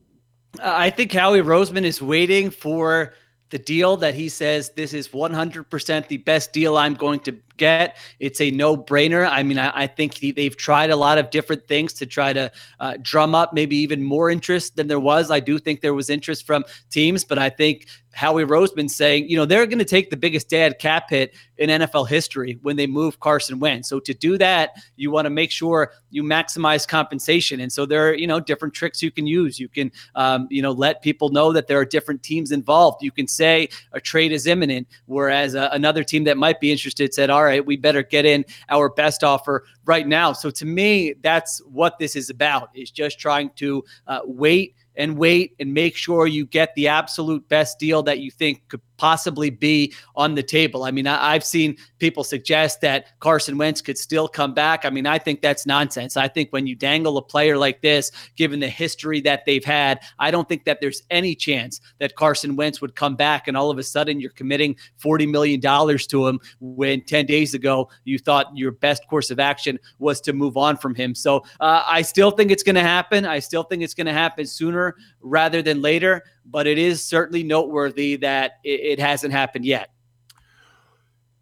Uh, 0.59 0.73
I 0.75 0.91
think 0.91 1.13
Howie 1.13 1.41
Roseman 1.41 1.85
is 1.85 2.01
waiting 2.03 2.51
for 2.51 3.15
the 3.53 3.59
deal 3.59 3.99
that 3.99 4.15
he 4.15 4.31
says 4.31 4.71
this 4.71 4.95
is 4.95 5.09
100% 5.09 6.09
the 6.09 6.17
best 6.17 6.55
deal 6.55 6.79
I'm 6.79 6.95
going 6.95 7.21
to 7.21 7.33
get. 7.57 7.97
It's 8.21 8.41
a 8.41 8.51
no 8.51 8.77
brainer. 8.77 9.29
I 9.29 9.43
mean, 9.43 9.59
I, 9.59 9.83
I 9.83 9.87
think 9.87 10.15
he, 10.15 10.33
they've 10.33 10.57
tried 10.57 10.91
a 10.91 10.97
lot 10.97 11.19
of 11.19 11.31
different 11.31 11.67
things 11.67 11.93
to 11.95 12.07
try 12.07 12.33
to 12.33 12.51
uh, 12.81 12.95
drum 13.03 13.35
up 13.35 13.53
maybe 13.53 13.77
even 13.77 14.03
more 14.03 14.31
interest 14.31 14.77
than 14.77 14.89
there 14.89 15.01
was. 15.01 15.31
I 15.31 15.41
do 15.41 15.59
think 15.59 15.81
there 15.81 15.95
was 15.95 16.11
interest 16.11 16.47
from 16.47 16.65
teams, 16.91 17.25
but 17.25 17.39
I 17.39 17.51
think 17.51 17.87
Howie 18.15 18.45
Roseman 18.45 18.91
saying, 18.91 19.29
you 19.29 19.37
know, 19.37 19.45
they're 19.45 19.67
going 19.67 19.79
to 19.79 19.85
take 19.85 20.11
the 20.11 20.17
biggest 20.17 20.49
dead 20.49 20.79
cap 20.79 21.11
hit 21.11 21.35
in 21.57 21.71
NFL 21.71 22.09
history 22.09 22.59
when 22.63 22.77
they 22.77 22.87
move 22.87 23.21
Carson 23.21 23.59
Wentz. 23.59 23.89
So 23.89 24.01
to 24.01 24.13
do 24.13 24.37
that, 24.39 24.73
you 24.97 25.11
want 25.11 25.27
to 25.27 25.31
make 25.31 25.51
sure 25.51 25.93
you 26.11 26.23
maximize 26.23 26.87
compensation. 26.87 27.61
And 27.61 27.73
so 27.73 27.87
there 27.87 28.09
are, 28.09 28.15
you 28.15 28.27
know, 28.27 28.41
different 28.41 28.75
tricks 28.75 29.03
you 29.03 29.11
can 29.11 29.27
use. 29.27 29.59
You 29.59 29.69
can, 29.69 29.91
um, 30.15 30.47
you 30.51 30.61
know, 30.61 30.73
let 30.73 31.03
people 31.03 31.31
know 31.31 31.53
that 31.53 31.69
there 31.69 31.79
are 31.79 31.85
different 31.85 32.23
teams 32.23 32.53
involved. 32.53 33.03
You 33.03 33.11
can 33.11 33.27
say 33.27 33.69
a 33.93 34.01
trade 34.01 34.33
is 34.33 34.47
imminent, 34.47 34.89
whereas 35.07 35.55
uh, 35.55 35.71
another 35.73 36.05
team 36.05 36.25
that 36.25 36.37
might 36.37 36.61
be 36.61 36.71
interested 36.71 37.15
said, 37.15 37.31
all 37.31 37.42
right, 37.45 37.65
we 37.65 37.77
better 37.77 38.03
get 38.03 38.25
in 38.25 38.45
our 38.69 38.89
best 38.89 39.25
offer 39.25 39.65
right 39.85 40.07
now. 40.07 40.33
So 40.33 40.51
to 40.51 40.65
me, 40.65 41.15
that's 41.23 41.59
what 41.67 41.99
this 41.99 42.17
is 42.17 42.31
about 42.31 42.71
is 42.75 42.91
just 42.91 43.19
trying 43.19 43.51
to 43.57 43.85
uh, 44.07 44.21
wait 44.25 44.75
and 44.97 45.17
wait 45.17 45.55
and 45.59 45.73
make 45.73 45.97
sure 45.97 46.27
you 46.27 46.47
get 46.47 46.75
the 46.75 46.89
absolute 46.89 47.49
best 47.49 47.79
deal 47.79 48.03
that 48.03 48.19
you 48.19 48.31
think 48.31 48.69
could 48.69 48.83
possibly 48.97 49.51
be 49.51 49.93
on 50.15 50.35
the 50.35 50.43
table. 50.43 50.85
I 50.85 50.91
mean, 50.91 51.07
I, 51.07 51.33
have 51.33 51.45
seen 51.45 51.77
people 51.99 52.25
suggest 52.25 52.81
that 52.83 53.19
Carson 53.21 53.59
Wentz 53.59 53.81
could 53.81 53.99
still 53.99 54.29
come 54.29 54.55
back. 54.55 54.85
I 54.85 54.91
mean, 54.91 55.07
I 55.07 55.19
think 55.19 55.43
that's 55.43 55.67
nonsense. 55.67 56.17
I 56.17 56.29
think 56.29 56.53
when 56.53 56.67
you 56.67 56.75
dangle 56.75 57.17
a 57.19 57.23
player 57.23 57.57
like 57.57 57.81
this, 57.81 58.13
given 58.37 58.61
the 58.61 58.69
history 58.69 59.21
that 59.23 59.45
they've 59.45 59.65
had, 59.65 60.01
I 60.19 60.31
don't 60.31 60.49
think 60.49 60.65
that 60.65 60.81
there's 60.81 61.03
any 61.11 61.35
chance 61.35 61.81
that 61.99 62.17
Carson 62.17 62.57
Wentz 62.57 62.81
would 62.81 62.95
come 62.95 63.17
back 63.17 63.49
and 63.49 63.57
all 63.57 63.71
of 63.71 63.79
a 63.79 63.83
sudden 63.83 64.21
you're 64.21 64.31
committing 64.31 64.77
$40 65.03 65.29
million 65.31 65.61
to 65.61 66.27
him 66.27 66.41
when 66.61 67.03
10 67.03 67.27
days 67.27 67.55
ago 67.55 67.89
you 68.05 68.19
thought 68.19 68.57
your 68.57 68.73
best 68.73 69.07
course 69.09 69.31
of 69.31 69.41
action 69.41 69.79
was 69.99 70.21
to 70.21 70.33
move 70.33 70.57
on 70.57 70.77
from 70.77 70.95
him. 70.95 71.15
So 71.15 71.45
uh, 71.61 71.83
I 71.87 72.03
still 72.03 72.31
think 72.31 72.51
it's 72.51 72.63
going 72.63 72.77
to 72.77 72.83
happen. 72.83 73.25
I 73.25 73.39
still 73.39 73.63
think 73.63 73.83
it's 73.83 73.95
going 73.95 74.07
to 74.07 74.13
happen 74.13 74.47
sooner 74.47 74.97
rather 75.21 75.63
than 75.63 75.83
later 75.83 76.23
but 76.47 76.67
it 76.67 76.79
is 76.79 77.03
certainly 77.03 77.43
noteworthy 77.43 78.17
that 78.17 78.59
it, 78.65 78.81
it 78.81 78.99
hasn't 78.99 79.33
happened 79.33 79.65
yet. 79.65 79.91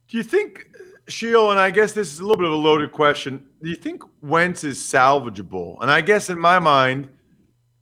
Do 0.09 0.17
you 0.17 0.23
think, 0.23 0.69
Sheil, 1.09 1.51
and 1.51 1.61
I 1.61 1.71
guess 1.71 1.93
this 1.93 2.13
is 2.13 2.19
a 2.19 2.23
little 2.23 2.37
bit 2.37 2.47
of 2.47 2.53
a 2.53 2.57
loaded 2.57 2.93
question, 2.93 3.47
do 3.63 3.69
you 3.69 3.77
think 3.77 4.03
Wentz 4.23 4.65
is 4.65 4.79
salvageable? 4.79 5.79
And 5.81 5.91
I 5.91 6.01
guess 6.01 6.31
in 6.31 6.39
my 6.39 6.59
mind, 6.59 7.09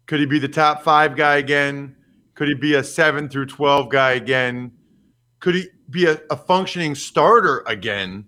could 0.06 0.20
he 0.20 0.26
be 0.26 0.38
the 0.38 0.48
top 0.48 0.82
five 0.82 1.16
guy 1.16 1.36
again? 1.36 1.94
Could 2.34 2.48
he 2.48 2.54
be 2.54 2.74
a 2.74 2.84
seven 2.84 3.28
through 3.28 3.46
12 3.46 3.88
guy 3.88 4.12
again? 4.12 4.72
Could 5.40 5.54
he 5.54 5.68
be 5.90 6.06
a, 6.06 6.20
a 6.30 6.36
functioning 6.36 6.94
starter 6.94 7.62
again? 7.66 8.26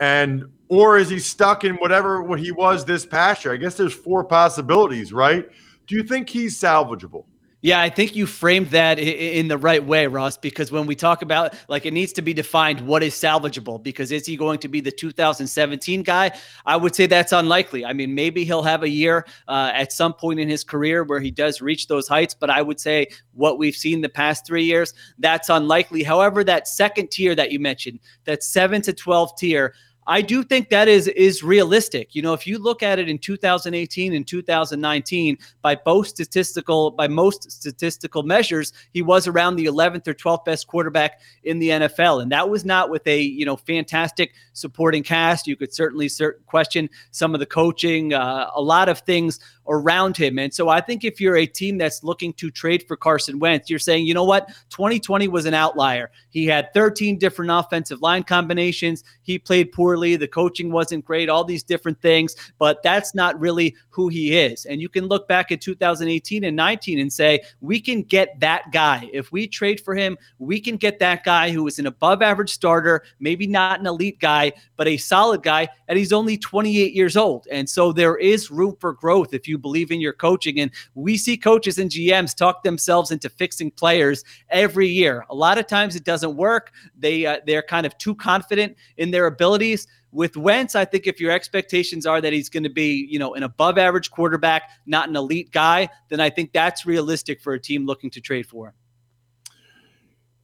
And 0.00 0.44
or 0.68 0.98
is 0.98 1.08
he 1.08 1.18
stuck 1.18 1.64
in 1.64 1.76
whatever 1.76 2.22
what 2.22 2.40
he 2.40 2.52
was 2.52 2.84
this 2.84 3.06
past 3.06 3.44
year? 3.44 3.54
I 3.54 3.56
guess 3.56 3.76
there's 3.76 3.94
four 3.94 4.24
possibilities, 4.24 5.12
right? 5.12 5.48
Do 5.86 5.94
you 5.94 6.02
think 6.02 6.28
he's 6.28 6.60
salvageable? 6.60 7.24
Yeah, 7.66 7.80
I 7.80 7.90
think 7.90 8.14
you 8.14 8.26
framed 8.26 8.68
that 8.68 9.00
in 9.00 9.48
the 9.48 9.58
right 9.58 9.84
way, 9.84 10.06
Ross, 10.06 10.36
because 10.36 10.70
when 10.70 10.86
we 10.86 10.94
talk 10.94 11.22
about 11.22 11.52
like 11.68 11.84
it 11.84 11.92
needs 11.92 12.12
to 12.12 12.22
be 12.22 12.32
defined 12.32 12.80
what 12.82 13.02
is 13.02 13.12
salvageable, 13.12 13.82
because 13.82 14.12
is 14.12 14.24
he 14.24 14.36
going 14.36 14.60
to 14.60 14.68
be 14.68 14.80
the 14.80 14.92
2017 14.92 16.04
guy? 16.04 16.30
I 16.64 16.76
would 16.76 16.94
say 16.94 17.06
that's 17.06 17.32
unlikely. 17.32 17.84
I 17.84 17.92
mean, 17.92 18.14
maybe 18.14 18.44
he'll 18.44 18.62
have 18.62 18.84
a 18.84 18.88
year 18.88 19.26
uh, 19.48 19.72
at 19.74 19.92
some 19.92 20.12
point 20.12 20.38
in 20.38 20.48
his 20.48 20.62
career 20.62 21.02
where 21.02 21.18
he 21.18 21.32
does 21.32 21.60
reach 21.60 21.88
those 21.88 22.06
heights, 22.06 22.34
but 22.34 22.50
I 22.50 22.62
would 22.62 22.78
say 22.78 23.08
what 23.32 23.58
we've 23.58 23.74
seen 23.74 24.00
the 24.00 24.08
past 24.08 24.46
three 24.46 24.62
years, 24.62 24.94
that's 25.18 25.48
unlikely. 25.48 26.04
However, 26.04 26.44
that 26.44 26.68
second 26.68 27.10
tier 27.10 27.34
that 27.34 27.50
you 27.50 27.58
mentioned, 27.58 27.98
that 28.26 28.44
seven 28.44 28.80
to 28.82 28.92
12 28.92 29.36
tier, 29.38 29.74
I 30.06 30.22
do 30.22 30.42
think 30.42 30.70
that 30.70 30.88
is 30.88 31.08
is 31.08 31.42
realistic. 31.42 32.14
You 32.14 32.22
know, 32.22 32.32
if 32.32 32.46
you 32.46 32.58
look 32.58 32.82
at 32.82 32.98
it 32.98 33.08
in 33.08 33.18
2018 33.18 34.14
and 34.14 34.26
2019, 34.26 35.38
by 35.62 35.74
both 35.74 36.06
statistical 36.08 36.90
by 36.92 37.08
most 37.08 37.50
statistical 37.50 38.22
measures, 38.22 38.72
he 38.92 39.02
was 39.02 39.26
around 39.26 39.56
the 39.56 39.66
11th 39.66 40.06
or 40.06 40.14
12th 40.14 40.44
best 40.44 40.66
quarterback 40.66 41.20
in 41.44 41.58
the 41.58 41.70
NFL, 41.70 42.22
and 42.22 42.30
that 42.30 42.48
was 42.48 42.64
not 42.64 42.90
with 42.90 43.06
a 43.06 43.20
you 43.20 43.44
know 43.44 43.56
fantastic 43.56 44.34
supporting 44.52 45.02
cast. 45.02 45.46
You 45.46 45.56
could 45.56 45.74
certainly 45.74 46.06
cert- 46.06 46.44
question 46.46 46.88
some 47.10 47.34
of 47.34 47.40
the 47.40 47.46
coaching, 47.46 48.14
uh, 48.14 48.50
a 48.54 48.62
lot 48.62 48.88
of 48.88 49.00
things 49.00 49.40
around 49.68 50.16
him. 50.16 50.38
And 50.38 50.52
so 50.52 50.68
I 50.68 50.80
think 50.80 51.04
if 51.04 51.20
you're 51.20 51.36
a 51.36 51.46
team 51.46 51.78
that's 51.78 52.04
looking 52.04 52.32
to 52.34 52.50
trade 52.50 52.84
for 52.86 52.96
Carson 52.96 53.38
Wentz, 53.38 53.70
you're 53.70 53.78
saying, 53.78 54.06
you 54.06 54.14
know 54.14 54.24
what, 54.24 54.48
2020 54.70 55.28
was 55.28 55.46
an 55.46 55.54
outlier. 55.54 56.10
He 56.30 56.46
had 56.46 56.72
13 56.74 57.18
different 57.18 57.50
offensive 57.50 58.02
line 58.02 58.22
combinations. 58.22 59.04
He 59.22 59.38
played 59.38 59.72
poorly. 59.72 60.16
The 60.16 60.28
coaching 60.28 60.70
wasn't 60.70 61.04
great, 61.04 61.28
all 61.28 61.44
these 61.44 61.62
different 61.62 62.00
things, 62.00 62.36
but 62.58 62.82
that's 62.82 63.14
not 63.14 63.38
really 63.40 63.74
who 63.88 64.08
he 64.08 64.38
is. 64.38 64.66
And 64.66 64.80
you 64.80 64.88
can 64.88 65.06
look 65.06 65.28
back 65.28 65.50
at 65.52 65.60
2018 65.60 66.44
and 66.44 66.56
19 66.56 66.98
and 66.98 67.12
say, 67.12 67.42
we 67.60 67.80
can 67.80 68.02
get 68.02 68.38
that 68.40 68.70
guy. 68.72 69.08
If 69.12 69.32
we 69.32 69.46
trade 69.46 69.80
for 69.80 69.94
him, 69.94 70.16
we 70.38 70.60
can 70.60 70.76
get 70.76 70.98
that 70.98 71.24
guy 71.24 71.50
who 71.50 71.66
is 71.66 71.78
an 71.78 71.86
above 71.86 72.22
average 72.22 72.50
starter, 72.50 73.02
maybe 73.20 73.46
not 73.46 73.80
an 73.80 73.86
elite 73.86 74.20
guy, 74.20 74.52
but 74.76 74.88
a 74.88 74.96
solid 74.96 75.42
guy. 75.42 75.68
And 75.88 75.98
he's 75.98 76.12
only 76.12 76.36
28 76.36 76.92
years 76.92 77.16
old. 77.16 77.46
And 77.50 77.68
so 77.68 77.92
there 77.92 78.16
is 78.16 78.50
room 78.50 78.76
for 78.80 78.92
growth 78.92 79.34
if 79.34 79.48
you 79.48 79.55
believe 79.58 79.90
in 79.90 80.00
your 80.00 80.12
coaching. 80.12 80.60
And 80.60 80.70
we 80.94 81.16
see 81.16 81.36
coaches 81.36 81.78
and 81.78 81.90
GMs 81.90 82.34
talk 82.34 82.62
themselves 82.62 83.10
into 83.10 83.28
fixing 83.28 83.70
players 83.70 84.24
every 84.50 84.88
year. 84.88 85.24
A 85.30 85.34
lot 85.34 85.58
of 85.58 85.66
times 85.66 85.96
it 85.96 86.04
doesn't 86.04 86.36
work. 86.36 86.72
They 86.98 87.26
uh, 87.26 87.40
they're 87.46 87.62
kind 87.62 87.86
of 87.86 87.96
too 87.98 88.14
confident 88.14 88.76
in 88.96 89.10
their 89.10 89.26
abilities. 89.26 89.86
With 90.12 90.36
Wentz, 90.36 90.74
I 90.74 90.86
think 90.86 91.06
if 91.06 91.20
your 91.20 91.30
expectations 91.30 92.06
are 92.06 92.20
that 92.22 92.32
he's 92.32 92.48
going 92.48 92.62
to 92.62 92.70
be, 92.70 93.06
you 93.10 93.18
know, 93.18 93.34
an 93.34 93.42
above 93.42 93.76
average 93.76 94.10
quarterback, 94.10 94.70
not 94.86 95.08
an 95.08 95.16
elite 95.16 95.52
guy, 95.52 95.88
then 96.08 96.20
I 96.20 96.30
think 96.30 96.52
that's 96.52 96.86
realistic 96.86 97.40
for 97.40 97.52
a 97.52 97.60
team 97.60 97.84
looking 97.84 98.10
to 98.10 98.20
trade 98.20 98.46
for 98.46 98.68
him. 98.68 98.74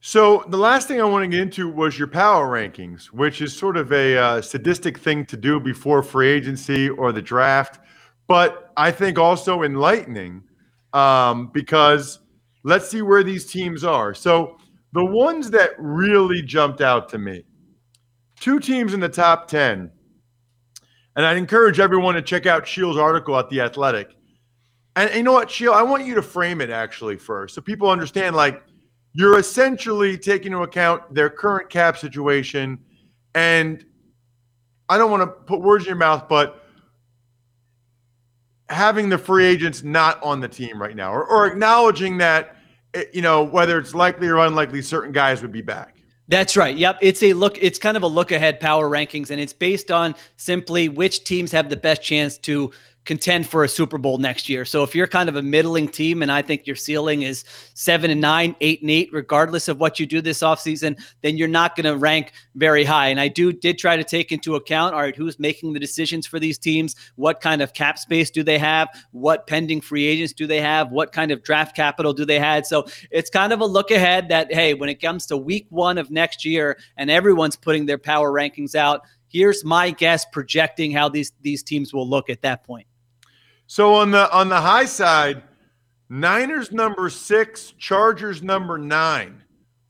So 0.05 0.43
the 0.49 0.57
last 0.57 0.89
thing 0.89 0.99
I 0.99 1.05
want 1.05 1.23
to 1.23 1.29
get 1.29 1.39
into 1.39 1.69
was 1.69 1.97
your 1.97 2.09
power 2.09 2.45
rankings, 2.49 3.05
which 3.05 3.41
is 3.41 3.55
sort 3.55 3.77
of 3.77 3.93
a 3.93 4.17
uh, 4.17 4.41
sadistic 4.41 4.97
thing 4.97 5.25
to 5.27 5.37
do 5.37 5.61
before 5.61 6.03
free 6.03 6.27
agency 6.27 6.89
or 6.89 7.13
the 7.13 7.21
draft, 7.21 7.79
but 8.27 8.71
I 8.77 8.91
think 8.91 9.19
also 9.19 9.63
enlightening 9.63 10.43
um, 10.93 11.51
because 11.53 12.19
let's 12.63 12.89
see 12.89 13.01
where 13.01 13.23
these 13.23 13.45
teams 13.45 13.83
are. 13.83 14.13
So 14.13 14.57
the 14.93 15.03
ones 15.03 15.49
that 15.51 15.71
really 15.77 16.41
jumped 16.41 16.81
out 16.81 17.09
to 17.09 17.17
me, 17.17 17.43
two 18.39 18.59
teams 18.59 18.93
in 18.93 18.99
the 18.99 19.09
top 19.09 19.47
ten, 19.47 19.91
and 21.15 21.25
I'd 21.25 21.37
encourage 21.37 21.79
everyone 21.79 22.15
to 22.15 22.21
check 22.21 22.45
out 22.45 22.65
Sheil's 22.65 22.97
article 22.97 23.37
at 23.37 23.49
the 23.49 23.61
Athletic. 23.61 24.15
And, 24.95 25.09
and 25.09 25.17
you 25.17 25.23
know 25.23 25.33
what, 25.33 25.49
Sheil, 25.49 25.73
I 25.73 25.81
want 25.81 26.05
you 26.05 26.15
to 26.15 26.21
frame 26.21 26.61
it 26.61 26.69
actually 26.69 27.17
first, 27.17 27.55
so 27.55 27.61
people 27.61 27.89
understand 27.89 28.35
like 28.35 28.63
you're 29.13 29.37
essentially 29.37 30.17
taking 30.17 30.53
into 30.53 30.63
account 30.63 31.13
their 31.13 31.29
current 31.29 31.69
cap 31.69 31.97
situation. 31.97 32.79
And 33.35 33.85
I 34.89 34.97
don't 34.97 35.11
want 35.11 35.21
to 35.21 35.27
put 35.27 35.61
words 35.61 35.83
in 35.83 35.89
your 35.89 35.97
mouth, 35.97 36.27
but 36.27 36.62
having 38.69 39.09
the 39.09 39.17
free 39.17 39.45
agents 39.45 39.83
not 39.83 40.21
on 40.23 40.39
the 40.39 40.47
team 40.47 40.81
right 40.81 40.95
now, 40.95 41.13
or, 41.13 41.25
or 41.25 41.45
acknowledging 41.47 42.17
that, 42.17 42.55
eh, 42.93 43.03
you 43.13 43.21
know, 43.21 43.43
whether 43.43 43.77
it's 43.77 43.93
likely 43.93 44.27
or 44.27 44.37
unlikely, 44.37 44.81
certain 44.81 45.11
guys 45.11 45.41
would 45.41 45.51
be 45.51 45.61
back. 45.61 45.97
That's 46.29 46.55
right. 46.55 46.75
Yep. 46.75 46.99
It's 47.01 47.21
a 47.21 47.33
look, 47.33 47.61
it's 47.61 47.77
kind 47.77 47.97
of 47.97 48.03
a 48.03 48.07
look 48.07 48.31
ahead 48.31 48.59
power 48.59 48.89
rankings, 48.89 49.29
and 49.29 49.41
it's 49.41 49.53
based 49.53 49.91
on 49.91 50.15
simply 50.37 50.87
which 50.89 51.25
teams 51.25 51.51
have 51.51 51.69
the 51.69 51.75
best 51.75 52.01
chance 52.01 52.37
to 52.39 52.71
contend 53.05 53.47
for 53.47 53.63
a 53.63 53.67
Super 53.67 53.97
Bowl 53.97 54.17
next 54.17 54.47
year. 54.47 54.63
So 54.63 54.83
if 54.83 54.95
you're 54.95 55.07
kind 55.07 55.27
of 55.27 55.35
a 55.35 55.41
middling 55.41 55.89
team 55.89 56.21
and 56.21 56.31
I 56.31 56.41
think 56.41 56.65
your 56.65 56.75
ceiling 56.75 57.23
is 57.23 57.43
seven 57.73 58.09
and 58.09 58.21
nine, 58.21 58.55
eight 58.61 58.81
and 58.81 58.89
eight, 58.89 59.09
regardless 59.11 59.67
of 59.67 59.79
what 59.79 59.99
you 59.99 60.05
do 60.05 60.21
this 60.21 60.39
offseason, 60.39 60.97
then 61.21 61.37
you're 61.37 61.47
not 61.47 61.75
going 61.75 61.85
to 61.85 61.97
rank 61.97 62.31
very 62.55 62.85
high. 62.85 63.07
And 63.07 63.19
I 63.19 63.27
do 63.27 63.51
did 63.51 63.77
try 63.77 63.97
to 63.97 64.03
take 64.03 64.31
into 64.31 64.55
account, 64.55 64.95
all 64.95 65.01
right, 65.01 65.15
who's 65.15 65.37
making 65.37 65.73
the 65.73 65.79
decisions 65.79 66.25
for 66.25 66.39
these 66.39 66.57
teams? 66.57 66.95
What 67.15 67.41
kind 67.41 67.61
of 67.61 67.73
cap 67.73 67.99
space 67.99 68.29
do 68.29 68.41
they 68.41 68.57
have? 68.57 68.87
What 69.11 69.47
pending 69.47 69.81
free 69.81 70.05
agents 70.05 70.33
do 70.33 70.47
they 70.47 70.61
have? 70.61 70.91
What 70.91 71.11
kind 71.11 71.31
of 71.31 71.43
draft 71.43 71.75
capital 71.75 72.13
do 72.13 72.25
they 72.25 72.39
have? 72.39 72.65
So 72.65 72.87
it's 73.11 73.29
kind 73.29 73.51
of 73.51 73.59
a 73.59 73.65
look 73.65 73.91
ahead 73.91 74.29
that, 74.29 74.53
hey, 74.53 74.73
when 74.73 74.89
it 74.89 75.01
comes 75.01 75.25
to 75.27 75.37
week 75.37 75.67
one 75.69 75.97
of 75.97 76.09
next 76.09 76.45
year 76.45 76.77
and 76.95 77.11
everyone's 77.11 77.55
putting 77.55 77.85
their 77.85 77.97
power 77.97 78.31
rankings 78.31 78.75
out, 78.75 79.01
here's 79.27 79.65
my 79.65 79.91
guess 79.91 80.25
projecting 80.31 80.91
how 80.91 81.09
these 81.09 81.33
these 81.41 81.63
teams 81.63 81.93
will 81.93 82.07
look 82.07 82.29
at 82.29 82.41
that 82.43 82.63
point. 82.63 82.87
So 83.67 83.95
on 83.95 84.11
the 84.11 84.31
on 84.31 84.49
the 84.49 84.61
high 84.61 84.85
side, 84.85 85.43
Niners 86.09 86.71
number 86.71 87.09
six, 87.09 87.73
Chargers 87.77 88.43
number 88.43 88.77
nine 88.77 89.43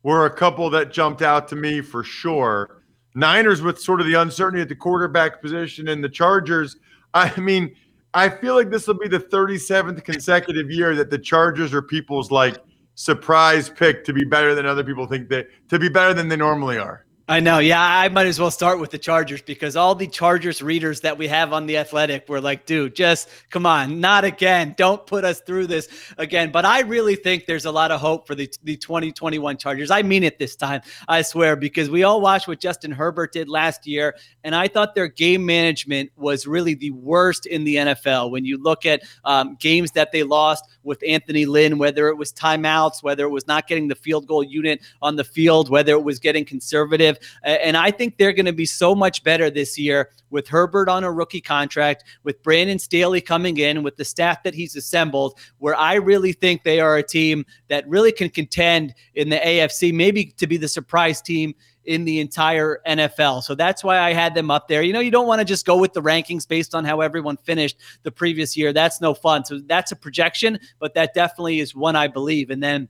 were 0.03 0.25
a 0.25 0.29
couple 0.29 0.69
that 0.69 0.91
jumped 0.91 1.21
out 1.21 1.47
to 1.49 1.55
me 1.55 1.81
for 1.81 2.03
sure. 2.03 2.83
Niners 3.15 3.61
with 3.61 3.79
sort 3.79 4.01
of 4.01 4.07
the 4.07 4.15
uncertainty 4.15 4.61
at 4.61 4.69
the 4.69 4.75
quarterback 4.75 5.41
position, 5.41 5.89
and 5.89 6.03
the 6.03 6.09
Chargers. 6.09 6.77
I 7.13 7.37
mean, 7.39 7.75
I 8.13 8.29
feel 8.29 8.55
like 8.55 8.69
this 8.69 8.87
will 8.87 8.97
be 8.97 9.07
the 9.07 9.19
37th 9.19 10.03
consecutive 10.03 10.71
year 10.71 10.95
that 10.95 11.09
the 11.09 11.19
Chargers 11.19 11.73
are 11.73 11.81
people's 11.81 12.31
like 12.31 12.57
surprise 12.95 13.69
pick 13.69 14.03
to 14.05 14.13
be 14.13 14.23
better 14.23 14.53
than 14.53 14.65
other 14.65 14.83
people 14.83 15.07
think 15.07 15.29
they 15.29 15.45
to 15.69 15.79
be 15.79 15.89
better 15.89 16.13
than 16.13 16.27
they 16.27 16.35
normally 16.35 16.77
are. 16.77 17.05
I 17.29 17.39
know. 17.39 17.59
Yeah, 17.59 17.81
I 17.81 18.09
might 18.09 18.27
as 18.27 18.37
well 18.37 18.51
start 18.51 18.81
with 18.81 18.91
the 18.91 18.97
Chargers 18.97 19.41
because 19.41 19.77
all 19.77 19.95
the 19.95 20.07
Chargers 20.07 20.61
readers 20.61 20.99
that 21.01 21.17
we 21.17 21.29
have 21.29 21.53
on 21.53 21.67
the 21.67 21.77
Athletic 21.77 22.27
were 22.27 22.41
like, 22.41 22.65
dude, 22.65 22.97
just 22.97 23.29
come 23.49 23.65
on, 23.65 24.01
not 24.01 24.25
again. 24.25 24.75
Don't 24.77 25.07
put 25.07 25.23
us 25.23 25.39
through 25.39 25.67
this 25.67 25.87
again. 26.17 26.51
But 26.51 26.65
I 26.65 26.81
really 26.81 27.15
think 27.15 27.45
there's 27.45 27.63
a 27.63 27.71
lot 27.71 27.91
of 27.91 28.01
hope 28.01 28.27
for 28.27 28.35
the, 28.35 28.53
the 28.65 28.75
2021 28.75 29.55
Chargers. 29.55 29.89
I 29.89 30.01
mean 30.01 30.23
it 30.23 30.37
this 30.37 30.57
time, 30.57 30.81
I 31.07 31.21
swear, 31.21 31.55
because 31.55 31.89
we 31.89 32.03
all 32.03 32.19
watched 32.19 32.49
what 32.49 32.59
Justin 32.59 32.91
Herbert 32.91 33.31
did 33.31 33.47
last 33.47 33.87
year. 33.87 34.17
And 34.43 34.53
I 34.53 34.67
thought 34.67 34.93
their 34.93 35.07
game 35.07 35.45
management 35.45 36.11
was 36.17 36.45
really 36.45 36.73
the 36.73 36.91
worst 36.91 37.45
in 37.45 37.63
the 37.63 37.75
NFL. 37.75 38.31
When 38.31 38.43
you 38.43 38.61
look 38.61 38.85
at 38.85 39.01
um, 39.23 39.55
games 39.61 39.91
that 39.91 40.11
they 40.11 40.23
lost 40.23 40.65
with 40.83 41.01
Anthony 41.07 41.45
Lynn, 41.45 41.77
whether 41.77 42.09
it 42.09 42.17
was 42.17 42.33
timeouts, 42.33 43.01
whether 43.01 43.23
it 43.23 43.29
was 43.29 43.47
not 43.47 43.69
getting 43.69 43.87
the 43.87 43.95
field 43.95 44.27
goal 44.27 44.43
unit 44.43 44.81
on 45.01 45.15
the 45.15 45.23
field, 45.23 45.69
whether 45.69 45.93
it 45.93 46.03
was 46.03 46.19
getting 46.19 46.43
conservative 46.43 47.12
and 47.43 47.77
I 47.77 47.91
think 47.91 48.17
they're 48.17 48.33
going 48.33 48.45
to 48.45 48.53
be 48.53 48.65
so 48.65 48.95
much 48.95 49.23
better 49.23 49.49
this 49.49 49.77
year 49.77 50.09
with 50.29 50.47
Herbert 50.47 50.89
on 50.89 51.03
a 51.03 51.11
rookie 51.11 51.41
contract, 51.41 52.03
with 52.23 52.41
Brandon 52.41 52.79
Staley 52.79 53.21
coming 53.21 53.57
in, 53.57 53.83
with 53.83 53.97
the 53.97 54.05
staff 54.05 54.43
that 54.43 54.55
he's 54.55 54.75
assembled, 54.75 55.37
where 55.59 55.75
I 55.75 55.95
really 55.95 56.33
think 56.33 56.63
they 56.63 56.79
are 56.79 56.97
a 56.97 57.03
team 57.03 57.45
that 57.69 57.87
really 57.87 58.11
can 58.11 58.29
contend 58.29 58.95
in 59.13 59.29
the 59.29 59.37
AFC, 59.37 59.93
maybe 59.93 60.25
to 60.37 60.47
be 60.47 60.57
the 60.57 60.67
surprise 60.67 61.21
team 61.21 61.53
in 61.85 62.05
the 62.05 62.19
entire 62.19 62.79
NFL. 62.87 63.43
So 63.43 63.55
that's 63.55 63.83
why 63.83 63.99
I 63.99 64.13
had 64.13 64.33
them 64.35 64.49
up 64.49 64.67
there. 64.67 64.81
You 64.83 64.93
know, 64.93 64.99
you 64.99 65.11
don't 65.11 65.27
want 65.27 65.39
to 65.39 65.45
just 65.45 65.65
go 65.65 65.77
with 65.77 65.93
the 65.93 66.01
rankings 66.01 66.47
based 66.47 66.73
on 66.73 66.85
how 66.85 67.01
everyone 67.01 67.37
finished 67.37 67.77
the 68.03 68.11
previous 68.11 68.55
year. 68.55 68.73
That's 68.73 69.01
no 69.01 69.13
fun. 69.13 69.45
So 69.45 69.59
that's 69.59 69.91
a 69.91 69.95
projection, 69.95 70.59
but 70.79 70.93
that 70.93 71.13
definitely 71.13 71.59
is 71.59 71.75
one 71.75 71.95
I 71.95 72.07
believe. 72.07 72.49
And 72.49 72.63
then 72.63 72.87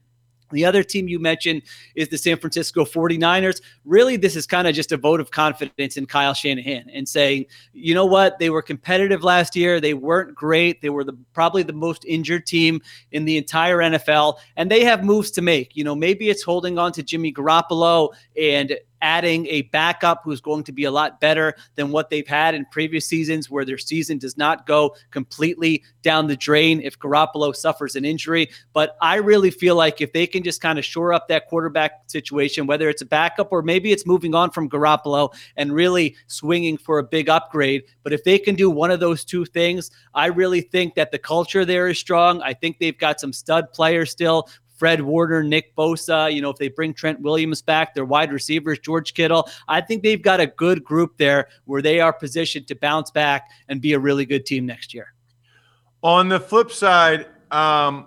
the 0.54 0.64
other 0.64 0.82
team 0.82 1.08
you 1.08 1.18
mentioned 1.18 1.62
is 1.94 2.08
the 2.08 2.18
San 2.18 2.36
Francisco 2.36 2.84
49ers. 2.84 3.60
Really, 3.84 4.16
this 4.16 4.36
is 4.36 4.46
kind 4.46 4.66
of 4.66 4.74
just 4.74 4.92
a 4.92 4.96
vote 4.96 5.20
of 5.20 5.30
confidence 5.30 5.96
in 5.96 6.06
Kyle 6.06 6.34
Shanahan 6.34 6.88
and 6.92 7.08
saying, 7.08 7.46
you 7.72 7.94
know 7.94 8.06
what, 8.06 8.38
they 8.38 8.50
were 8.50 8.62
competitive 8.62 9.22
last 9.22 9.56
year. 9.56 9.80
They 9.80 9.94
weren't 9.94 10.34
great. 10.34 10.80
They 10.80 10.90
were 10.90 11.04
the 11.04 11.16
probably 11.32 11.62
the 11.62 11.72
most 11.72 12.04
injured 12.04 12.46
team 12.46 12.80
in 13.12 13.24
the 13.24 13.36
entire 13.36 13.78
NFL, 13.78 14.36
and 14.56 14.70
they 14.70 14.84
have 14.84 15.04
moves 15.04 15.30
to 15.32 15.42
make. 15.42 15.76
You 15.76 15.84
know, 15.84 15.94
maybe 15.94 16.30
it's 16.30 16.42
holding 16.42 16.78
on 16.78 16.92
to 16.92 17.02
Jimmy 17.02 17.32
Garoppolo 17.32 18.10
and 18.40 18.78
adding 19.02 19.46
a 19.46 19.62
backup 19.62 20.22
who's 20.24 20.40
going 20.40 20.64
to 20.64 20.72
be 20.72 20.84
a 20.84 20.90
lot 20.90 21.20
better 21.20 21.54
than 21.74 21.90
what 21.90 22.10
they've 22.10 22.26
had 22.26 22.54
in 22.54 22.64
previous 22.70 23.06
seasons, 23.06 23.50
where 23.50 23.64
their 23.64 23.78
season 23.78 24.18
does 24.18 24.36
not 24.36 24.66
go 24.66 24.94
completely 25.10 25.82
down 26.02 26.26
the 26.26 26.36
drain 26.36 26.80
if 26.80 26.98
Garoppolo 26.98 27.54
suffers 27.54 27.96
an 27.96 28.04
injury. 28.04 28.48
But 28.72 28.96
I 29.00 29.16
really 29.16 29.50
feel 29.50 29.76
like 29.76 30.00
if 30.00 30.12
they 30.12 30.26
can 30.26 30.42
just 30.42 30.60
kind 30.60 30.78
of 30.78 30.84
shore 30.84 31.12
up 31.12 31.28
that 31.28 31.48
quarterback 31.48 32.02
situation, 32.06 32.66
whether 32.66 32.88
it's 32.88 33.02
a 33.02 33.06
backup 33.06 33.52
or 33.52 33.62
maybe 33.62 33.92
it's 33.92 34.06
moving 34.06 34.34
on 34.34 34.50
from 34.50 34.68
Garoppolo 34.68 35.34
and 35.56 35.72
really 35.72 36.16
swinging 36.26 36.76
for 36.76 36.98
a 36.98 37.04
big 37.04 37.28
upgrade, 37.28 37.84
but 38.02 38.12
if 38.12 38.24
they 38.24 38.38
can 38.38 38.54
do 38.54 38.70
one 38.70 38.90
of 38.90 39.00
those 39.00 39.24
two 39.24 39.44
things, 39.44 39.90
I 40.14 40.26
really 40.26 40.60
think 40.60 40.94
that 40.94 41.10
the 41.10 41.18
culture 41.18 41.64
there 41.64 41.88
is 41.88 41.98
strong. 41.98 42.42
I 42.42 42.54
think 42.54 42.78
they've 42.78 42.98
got 42.98 43.20
some 43.20 43.32
stud 43.32 43.72
players 43.72 44.10
still 44.10 44.48
Fred 44.74 45.00
Warner, 45.00 45.42
Nick 45.42 45.74
Bosa. 45.76 46.32
You 46.32 46.42
know, 46.42 46.50
if 46.50 46.56
they 46.56 46.68
bring 46.68 46.92
Trent 46.92 47.20
Williams 47.20 47.62
back, 47.62 47.94
their 47.94 48.04
wide 48.04 48.32
receivers, 48.32 48.78
George 48.78 49.14
Kittle, 49.14 49.48
I 49.68 49.80
think 49.80 50.02
they've 50.02 50.20
got 50.20 50.40
a 50.40 50.46
good 50.46 50.84
group 50.84 51.16
there 51.16 51.48
where 51.64 51.82
they 51.82 52.00
are 52.00 52.12
positioned 52.12 52.66
to 52.68 52.74
bounce 52.74 53.10
back 53.10 53.50
and 53.68 53.80
be 53.80 53.92
a 53.92 53.98
really 53.98 54.26
good 54.26 54.46
team 54.46 54.66
next 54.66 54.92
year. 54.92 55.14
On 56.02 56.28
the 56.28 56.38
flip 56.38 56.70
side, 56.70 57.26
um, 57.50 58.06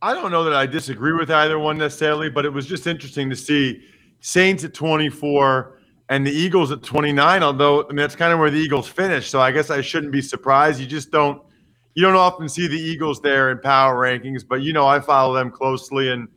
I 0.00 0.14
don't 0.14 0.32
know 0.32 0.44
that 0.44 0.54
I 0.54 0.66
disagree 0.66 1.12
with 1.12 1.30
either 1.30 1.58
one 1.58 1.78
necessarily, 1.78 2.30
but 2.30 2.44
it 2.44 2.50
was 2.50 2.66
just 2.66 2.86
interesting 2.86 3.30
to 3.30 3.36
see 3.36 3.82
Saints 4.20 4.64
at 4.64 4.74
24 4.74 5.78
and 6.08 6.26
the 6.26 6.30
Eagles 6.30 6.72
at 6.72 6.82
29. 6.82 7.42
Although 7.42 7.84
I 7.84 7.88
mean 7.88 7.96
that's 7.96 8.16
kind 8.16 8.32
of 8.32 8.38
where 8.38 8.50
the 8.50 8.58
Eagles 8.58 8.88
finished, 8.88 9.30
so 9.30 9.40
I 9.40 9.52
guess 9.52 9.70
I 9.70 9.80
shouldn't 9.80 10.12
be 10.12 10.22
surprised. 10.22 10.80
You 10.80 10.86
just 10.86 11.10
don't 11.10 11.42
you 11.94 12.02
don't 12.02 12.16
often 12.16 12.48
see 12.48 12.66
the 12.66 12.78
Eagles 12.78 13.20
there 13.20 13.50
in 13.50 13.58
power 13.58 13.96
rankings, 13.96 14.46
but 14.46 14.62
you 14.62 14.72
know 14.72 14.86
I 14.86 15.00
follow 15.00 15.34
them 15.34 15.50
closely, 15.50 16.10
and 16.10 16.28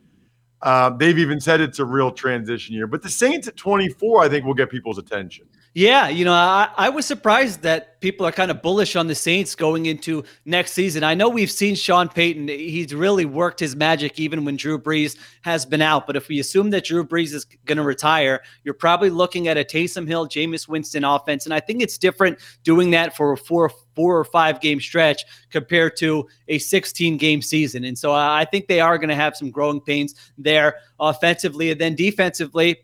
Uh, 0.62 0.90
they've 0.90 1.18
even 1.18 1.38
said 1.40 1.60
it's 1.60 1.78
a 1.80 1.84
real 1.84 2.10
transition 2.10 2.74
year. 2.74 2.86
But 2.86 3.02
the 3.02 3.10
Saints 3.10 3.46
at 3.46 3.56
24, 3.56 4.24
I 4.24 4.28
think, 4.28 4.44
will 4.46 4.54
get 4.54 4.70
people's 4.70 4.98
attention. 4.98 5.46
Yeah, 5.76 6.08
you 6.08 6.24
know, 6.24 6.32
I, 6.32 6.70
I 6.74 6.88
was 6.88 7.04
surprised 7.04 7.60
that 7.60 8.00
people 8.00 8.24
are 8.24 8.32
kind 8.32 8.50
of 8.50 8.62
bullish 8.62 8.96
on 8.96 9.08
the 9.08 9.14
Saints 9.14 9.54
going 9.54 9.84
into 9.84 10.24
next 10.46 10.72
season. 10.72 11.04
I 11.04 11.12
know 11.12 11.28
we've 11.28 11.50
seen 11.50 11.74
Sean 11.74 12.08
Payton; 12.08 12.48
he's 12.48 12.94
really 12.94 13.26
worked 13.26 13.60
his 13.60 13.76
magic 13.76 14.18
even 14.18 14.46
when 14.46 14.56
Drew 14.56 14.78
Brees 14.78 15.18
has 15.42 15.66
been 15.66 15.82
out. 15.82 16.06
But 16.06 16.16
if 16.16 16.28
we 16.28 16.40
assume 16.40 16.70
that 16.70 16.86
Drew 16.86 17.04
Brees 17.04 17.34
is 17.34 17.44
going 17.66 17.76
to 17.76 17.82
retire, 17.84 18.40
you're 18.64 18.72
probably 18.72 19.10
looking 19.10 19.48
at 19.48 19.58
a 19.58 19.64
Taysom 19.64 20.08
Hill, 20.08 20.26
Jameis 20.26 20.66
Winston 20.66 21.04
offense, 21.04 21.44
and 21.44 21.52
I 21.52 21.60
think 21.60 21.82
it's 21.82 21.98
different 21.98 22.38
doing 22.62 22.92
that 22.92 23.14
for 23.14 23.34
a 23.34 23.36
four 23.36 23.70
four 23.94 24.18
or 24.18 24.24
five 24.24 24.62
game 24.62 24.80
stretch 24.80 25.24
compared 25.50 25.96
to 25.96 26.26
a 26.48 26.58
16 26.58 27.18
game 27.18 27.42
season. 27.42 27.84
And 27.84 27.98
so 27.98 28.14
I 28.14 28.46
think 28.46 28.68
they 28.68 28.80
are 28.80 28.96
going 28.96 29.08
to 29.10 29.14
have 29.14 29.36
some 29.36 29.50
growing 29.50 29.82
pains 29.82 30.14
there 30.38 30.76
offensively, 30.98 31.70
and 31.70 31.78
then 31.78 31.94
defensively 31.94 32.78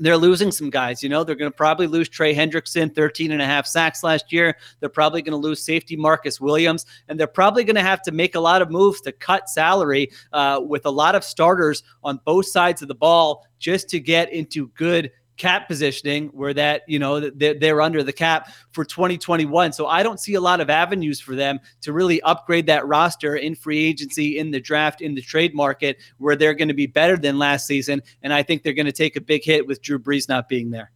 they're 0.00 0.16
losing 0.16 0.50
some 0.50 0.70
guys. 0.70 1.02
You 1.02 1.08
know, 1.08 1.22
they're 1.24 1.34
going 1.34 1.50
to 1.50 1.56
probably 1.56 1.86
lose 1.86 2.08
Trey 2.08 2.34
Hendrickson, 2.34 2.94
13 2.94 3.32
and 3.32 3.42
a 3.42 3.46
half 3.46 3.66
sacks 3.66 4.02
last 4.02 4.32
year. 4.32 4.56
They're 4.80 4.88
probably 4.88 5.22
going 5.22 5.32
to 5.32 5.46
lose 5.48 5.62
safety 5.62 5.96
Marcus 5.96 6.40
Williams, 6.40 6.86
and 7.08 7.18
they're 7.18 7.26
probably 7.26 7.64
going 7.64 7.76
to 7.76 7.82
have 7.82 8.02
to 8.02 8.12
make 8.12 8.34
a 8.34 8.40
lot 8.40 8.62
of 8.62 8.70
moves 8.70 9.00
to 9.02 9.12
cut 9.12 9.48
salary 9.48 10.10
uh, 10.32 10.60
with 10.64 10.86
a 10.86 10.90
lot 10.90 11.14
of 11.14 11.22
starters 11.22 11.82
on 12.02 12.20
both 12.24 12.46
sides 12.46 12.82
of 12.82 12.88
the 12.88 12.94
ball 12.94 13.46
just 13.58 13.88
to 13.90 14.00
get 14.00 14.32
into 14.32 14.68
good 14.68 15.10
cap 15.40 15.66
positioning 15.66 16.28
where 16.34 16.52
that 16.52 16.82
you 16.86 16.98
know 16.98 17.30
they're, 17.30 17.80
under 17.80 18.02
the 18.02 18.12
cap 18.12 18.52
for 18.72 18.84
2021 18.84 19.72
so 19.72 19.86
i 19.86 20.02
don't 20.02 20.20
see 20.20 20.34
a 20.34 20.40
lot 20.40 20.60
of 20.60 20.68
avenues 20.68 21.18
for 21.18 21.34
them 21.34 21.58
to 21.80 21.94
really 21.94 22.20
upgrade 22.22 22.66
that 22.66 22.86
roster 22.86 23.36
in 23.36 23.54
free 23.54 23.82
agency 23.82 24.36
in 24.36 24.50
the 24.50 24.60
draft 24.60 25.00
in 25.00 25.14
the 25.14 25.22
trade 25.22 25.54
market 25.54 25.96
where 26.18 26.36
they're 26.36 26.52
going 26.52 26.68
to 26.68 26.74
be 26.74 26.86
better 26.86 27.16
than 27.16 27.38
last 27.38 27.66
season. 27.66 28.02
And 28.22 28.32
i 28.32 28.42
think 28.42 28.62
they're 28.62 28.74
going 28.74 28.86
to 28.86 28.92
take 28.92 29.16
a 29.16 29.20
big 29.20 29.42
hit 29.42 29.66
with 29.66 29.80
drew 29.80 29.98
brees 29.98 30.28
not 30.28 30.48
being 30.48 30.70
there. 30.70 30.92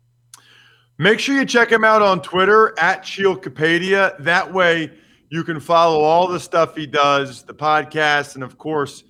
Make 0.99 1.19
sure 1.19 1.35
you 1.35 1.47
check 1.47 1.73
him 1.73 1.85
out 1.85 2.03
on 2.03 2.21
twitter 2.21 2.79
at 2.79 3.07
Sheil 3.07 3.37
Kapadia 3.37 4.17
that 4.23 4.53
way 4.53 4.91
you 5.31 5.43
can 5.43 5.59
follow 5.59 6.01
all 6.01 6.29
the 6.29 6.39
stuff 6.39 6.77
he 6.77 6.87
does 6.87 7.43
the 7.45 7.55
podcast 7.55 8.35
and 8.35 8.45
of 8.45 8.59
course 8.59 9.05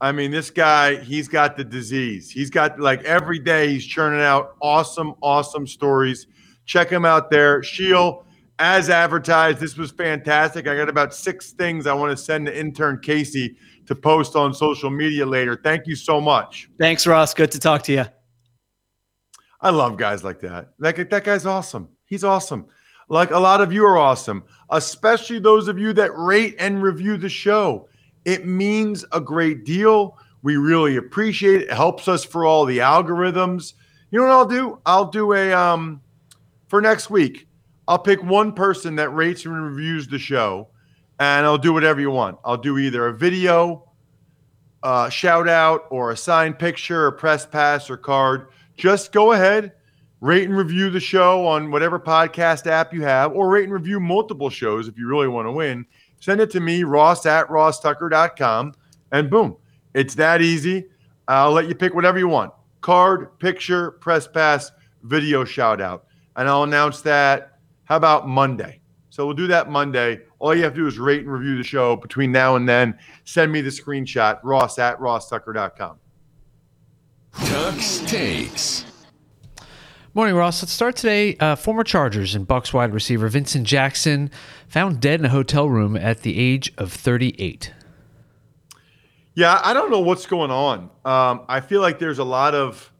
I 0.00 0.12
mean, 0.12 0.30
this 0.30 0.50
guy, 0.50 0.96
he's 0.96 1.28
got 1.28 1.56
the 1.56 1.64
disease. 1.64 2.30
He's 2.30 2.48
got 2.48 2.80
like 2.80 3.02
every 3.04 3.38
day 3.38 3.68
he's 3.68 3.84
churning 3.84 4.22
out 4.22 4.56
awesome, 4.62 5.14
awesome 5.22 5.66
stories. 5.66 6.26
Check 6.64 6.88
him 6.88 7.04
out 7.04 7.30
there. 7.30 7.62
Sheil, 7.62 8.24
as 8.58 8.88
advertised, 8.88 9.58
this 9.58 9.76
was 9.76 9.90
fantastic. 9.90 10.66
I 10.66 10.76
got 10.76 10.88
about 10.88 11.14
six 11.14 11.52
things 11.52 11.86
I 11.86 11.92
want 11.92 12.16
to 12.16 12.22
send 12.22 12.46
to 12.46 12.58
intern 12.58 13.00
Casey 13.00 13.56
to 13.86 13.94
post 13.94 14.36
on 14.36 14.54
social 14.54 14.88
media 14.88 15.26
later. 15.26 15.60
Thank 15.62 15.86
you 15.86 15.96
so 15.96 16.20
much. 16.20 16.70
Thanks, 16.78 17.06
Ross. 17.06 17.34
Good 17.34 17.50
to 17.52 17.58
talk 17.58 17.82
to 17.84 17.92
you. 17.92 18.04
I 19.60 19.70
love 19.70 19.98
guys 19.98 20.24
like 20.24 20.40
that. 20.40 20.70
That, 20.78 21.10
that 21.10 21.24
guy's 21.24 21.44
awesome. 21.44 21.90
He's 22.06 22.24
awesome. 22.24 22.66
Like 23.10 23.32
a 23.32 23.38
lot 23.38 23.60
of 23.60 23.72
you 23.72 23.84
are 23.84 23.98
awesome, 23.98 24.44
especially 24.70 25.40
those 25.40 25.68
of 25.68 25.78
you 25.78 25.92
that 25.94 26.16
rate 26.16 26.54
and 26.58 26.82
review 26.82 27.18
the 27.18 27.28
show. 27.28 27.88
It 28.24 28.46
means 28.46 29.04
a 29.12 29.20
great 29.20 29.64
deal. 29.64 30.18
We 30.42 30.56
really 30.56 30.96
appreciate 30.96 31.62
it. 31.62 31.68
It 31.68 31.74
helps 31.74 32.08
us 32.08 32.24
for 32.24 32.44
all 32.44 32.64
the 32.64 32.78
algorithms. 32.78 33.74
You 34.10 34.20
know 34.20 34.26
what 34.26 34.32
I'll 34.32 34.46
do? 34.46 34.78
I'll 34.86 35.10
do 35.10 35.32
a 35.34 35.52
um 35.52 36.00
for 36.68 36.80
next 36.80 37.10
week. 37.10 37.46
I'll 37.88 37.98
pick 37.98 38.22
one 38.22 38.52
person 38.52 38.96
that 38.96 39.10
rates 39.10 39.44
and 39.44 39.54
reviews 39.54 40.06
the 40.06 40.18
show, 40.18 40.68
and 41.18 41.44
I'll 41.44 41.58
do 41.58 41.72
whatever 41.72 42.00
you 42.00 42.10
want. 42.10 42.38
I'll 42.44 42.56
do 42.56 42.78
either 42.78 43.08
a 43.08 43.12
video, 43.12 43.90
uh, 44.82 45.08
shout 45.08 45.48
out, 45.48 45.86
or 45.90 46.12
a 46.12 46.16
signed 46.16 46.58
picture, 46.58 47.06
or 47.06 47.12
press 47.12 47.44
pass, 47.44 47.90
or 47.90 47.96
card. 47.96 48.48
Just 48.76 49.12
go 49.12 49.32
ahead, 49.32 49.72
rate 50.20 50.44
and 50.48 50.56
review 50.56 50.90
the 50.90 51.00
show 51.00 51.46
on 51.46 51.70
whatever 51.70 51.98
podcast 51.98 52.66
app 52.66 52.92
you 52.92 53.02
have, 53.02 53.32
or 53.32 53.48
rate 53.48 53.64
and 53.64 53.72
review 53.72 54.00
multiple 54.00 54.50
shows 54.50 54.88
if 54.88 54.96
you 54.98 55.06
really 55.06 55.28
want 55.28 55.46
to 55.46 55.52
win. 55.52 55.86
Send 56.20 56.40
it 56.40 56.50
to 56.50 56.60
me, 56.60 56.84
ross 56.84 57.24
at 57.26 57.48
rosstucker.com, 57.48 58.74
and 59.12 59.30
boom, 59.30 59.56
it's 59.94 60.14
that 60.16 60.42
easy. 60.42 60.86
I'll 61.28 61.52
let 61.52 61.68
you 61.68 61.74
pick 61.74 61.94
whatever 61.94 62.18
you 62.18 62.28
want 62.28 62.52
card, 62.80 63.38
picture, 63.38 63.92
press 63.92 64.26
pass, 64.26 64.72
video 65.02 65.44
shout 65.44 65.80
out. 65.80 66.06
And 66.36 66.48
I'll 66.48 66.62
announce 66.62 67.02
that, 67.02 67.58
how 67.84 67.96
about 67.96 68.26
Monday? 68.28 68.80
So 69.10 69.26
we'll 69.26 69.34
do 69.34 69.48
that 69.48 69.70
Monday. 69.70 70.20
All 70.38 70.54
you 70.54 70.62
have 70.62 70.72
to 70.72 70.80
do 70.80 70.86
is 70.86 70.98
rate 70.98 71.20
and 71.20 71.32
review 71.32 71.56
the 71.56 71.64
show 71.64 71.96
between 71.96 72.32
now 72.32 72.56
and 72.56 72.68
then. 72.68 72.98
Send 73.24 73.52
me 73.52 73.60
the 73.60 73.70
screenshot, 73.70 74.40
ross 74.42 74.78
at 74.78 74.98
rosstucker.com. 74.98 75.98
Tux 77.34 78.08
takes. 78.08 78.89
Morning, 80.20 80.36
Ross. 80.36 80.62
Let's 80.62 80.72
start 80.72 80.96
today. 80.96 81.34
Uh, 81.38 81.56
former 81.56 81.82
Chargers 81.82 82.34
and 82.34 82.46
Bucs 82.46 82.74
wide 82.74 82.92
receiver 82.92 83.26
Vincent 83.28 83.66
Jackson 83.66 84.30
found 84.68 85.00
dead 85.00 85.18
in 85.18 85.24
a 85.24 85.30
hotel 85.30 85.66
room 85.66 85.96
at 85.96 86.20
the 86.20 86.38
age 86.38 86.70
of 86.76 86.92
38. 86.92 87.72
Yeah, 89.32 89.58
I 89.64 89.72
don't 89.72 89.90
know 89.90 90.00
what's 90.00 90.26
going 90.26 90.50
on. 90.50 90.90
Um, 91.06 91.46
I 91.48 91.60
feel 91.60 91.80
like 91.80 91.98
there's 91.98 92.18
a 92.18 92.24
lot 92.24 92.54
of 92.54 92.92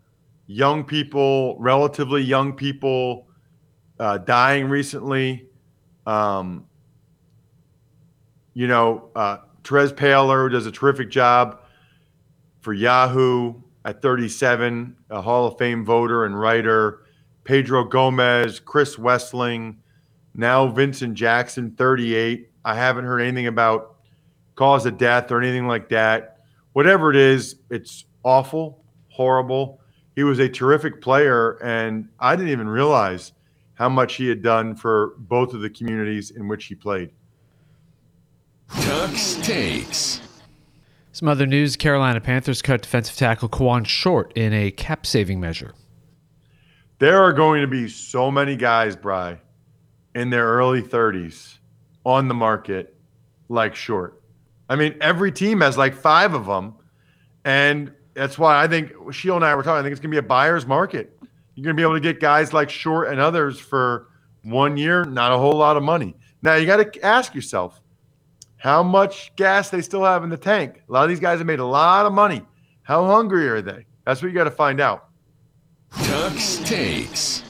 young 0.46 0.82
people, 0.82 1.58
relatively 1.58 2.22
young 2.22 2.54
people, 2.54 3.26
uh, 3.98 4.16
dying 4.16 4.70
recently. 4.70 5.46
Um, 6.06 6.64
you 8.54 8.66
know, 8.66 9.10
uh, 9.14 9.40
Terez 9.62 9.92
Paylor 9.92 10.50
does 10.50 10.64
a 10.64 10.72
terrific 10.72 11.10
job 11.10 11.60
for 12.62 12.72
Yahoo 12.72 13.60
at 13.84 14.00
37, 14.00 14.96
a 15.10 15.20
Hall 15.20 15.46
of 15.46 15.58
Fame 15.58 15.84
voter 15.84 16.24
and 16.24 16.40
writer. 16.40 17.02
Pedro 17.50 17.82
Gomez, 17.82 18.60
Chris 18.60 18.94
Wesseling, 18.94 19.74
now 20.36 20.68
Vincent 20.68 21.14
Jackson, 21.14 21.72
38. 21.72 22.48
I 22.64 22.76
haven't 22.76 23.06
heard 23.06 23.18
anything 23.18 23.48
about 23.48 23.96
cause 24.54 24.86
of 24.86 24.96
death 24.98 25.32
or 25.32 25.42
anything 25.42 25.66
like 25.66 25.88
that. 25.88 26.36
Whatever 26.74 27.10
it 27.10 27.16
is, 27.16 27.56
it's 27.68 28.04
awful, 28.22 28.84
horrible. 29.08 29.80
He 30.14 30.22
was 30.22 30.38
a 30.38 30.48
terrific 30.48 31.00
player, 31.02 31.58
and 31.60 32.08
I 32.20 32.36
didn't 32.36 32.52
even 32.52 32.68
realize 32.68 33.32
how 33.74 33.88
much 33.88 34.14
he 34.14 34.28
had 34.28 34.42
done 34.42 34.76
for 34.76 35.14
both 35.18 35.52
of 35.52 35.60
the 35.60 35.70
communities 35.70 36.30
in 36.30 36.46
which 36.46 36.66
he 36.66 36.76
played. 36.76 37.10
Tux 38.74 39.42
takes. 39.42 40.20
Some 41.10 41.26
other 41.26 41.46
news 41.48 41.74
Carolina 41.74 42.20
Panthers 42.20 42.62
cut 42.62 42.82
defensive 42.82 43.16
tackle 43.16 43.48
Kawann 43.48 43.86
Short 43.86 44.32
in 44.36 44.52
a 44.52 44.70
cap 44.70 45.04
saving 45.04 45.40
measure. 45.40 45.74
There 47.00 47.22
are 47.22 47.32
going 47.32 47.62
to 47.62 47.66
be 47.66 47.88
so 47.88 48.30
many 48.30 48.56
guys, 48.56 48.94
Bry, 48.94 49.40
in 50.14 50.28
their 50.28 50.46
early 50.46 50.82
30s 50.82 51.56
on 52.04 52.28
the 52.28 52.34
market 52.34 52.94
like 53.48 53.74
Short. 53.74 54.22
I 54.68 54.76
mean, 54.76 54.94
every 55.00 55.32
team 55.32 55.62
has 55.62 55.78
like 55.78 55.94
five 55.94 56.34
of 56.34 56.44
them. 56.44 56.74
And 57.46 57.94
that's 58.12 58.38
why 58.38 58.62
I 58.62 58.68
think 58.68 58.92
Sheil 59.12 59.36
and 59.36 59.44
I 59.44 59.54
were 59.54 59.62
talking. 59.62 59.78
I 59.78 59.82
think 59.82 59.92
it's 59.92 60.00
going 60.00 60.10
to 60.10 60.14
be 60.14 60.24
a 60.24 60.28
buyer's 60.28 60.66
market. 60.66 61.18
You're 61.54 61.64
going 61.64 61.74
to 61.74 61.80
be 61.80 61.82
able 61.82 61.94
to 61.94 62.00
get 62.00 62.20
guys 62.20 62.52
like 62.52 62.68
Short 62.68 63.08
and 63.08 63.18
others 63.18 63.58
for 63.58 64.08
one 64.42 64.76
year, 64.76 65.04
not 65.04 65.32
a 65.32 65.38
whole 65.38 65.56
lot 65.56 65.78
of 65.78 65.82
money. 65.82 66.14
Now, 66.42 66.56
you 66.56 66.66
got 66.66 66.92
to 66.92 67.00
ask 67.02 67.34
yourself 67.34 67.80
how 68.58 68.82
much 68.82 69.34
gas 69.36 69.70
they 69.70 69.80
still 69.80 70.04
have 70.04 70.22
in 70.22 70.28
the 70.28 70.36
tank. 70.36 70.82
A 70.86 70.92
lot 70.92 71.04
of 71.04 71.08
these 71.08 71.20
guys 71.20 71.38
have 71.38 71.46
made 71.46 71.60
a 71.60 71.64
lot 71.64 72.04
of 72.04 72.12
money. 72.12 72.42
How 72.82 73.06
hungry 73.06 73.48
are 73.48 73.62
they? 73.62 73.86
That's 74.04 74.20
what 74.20 74.28
you 74.28 74.34
got 74.34 74.44
to 74.44 74.50
find 74.50 74.82
out. 74.82 75.09
Tux 75.92 76.64
takes. 76.64 77.42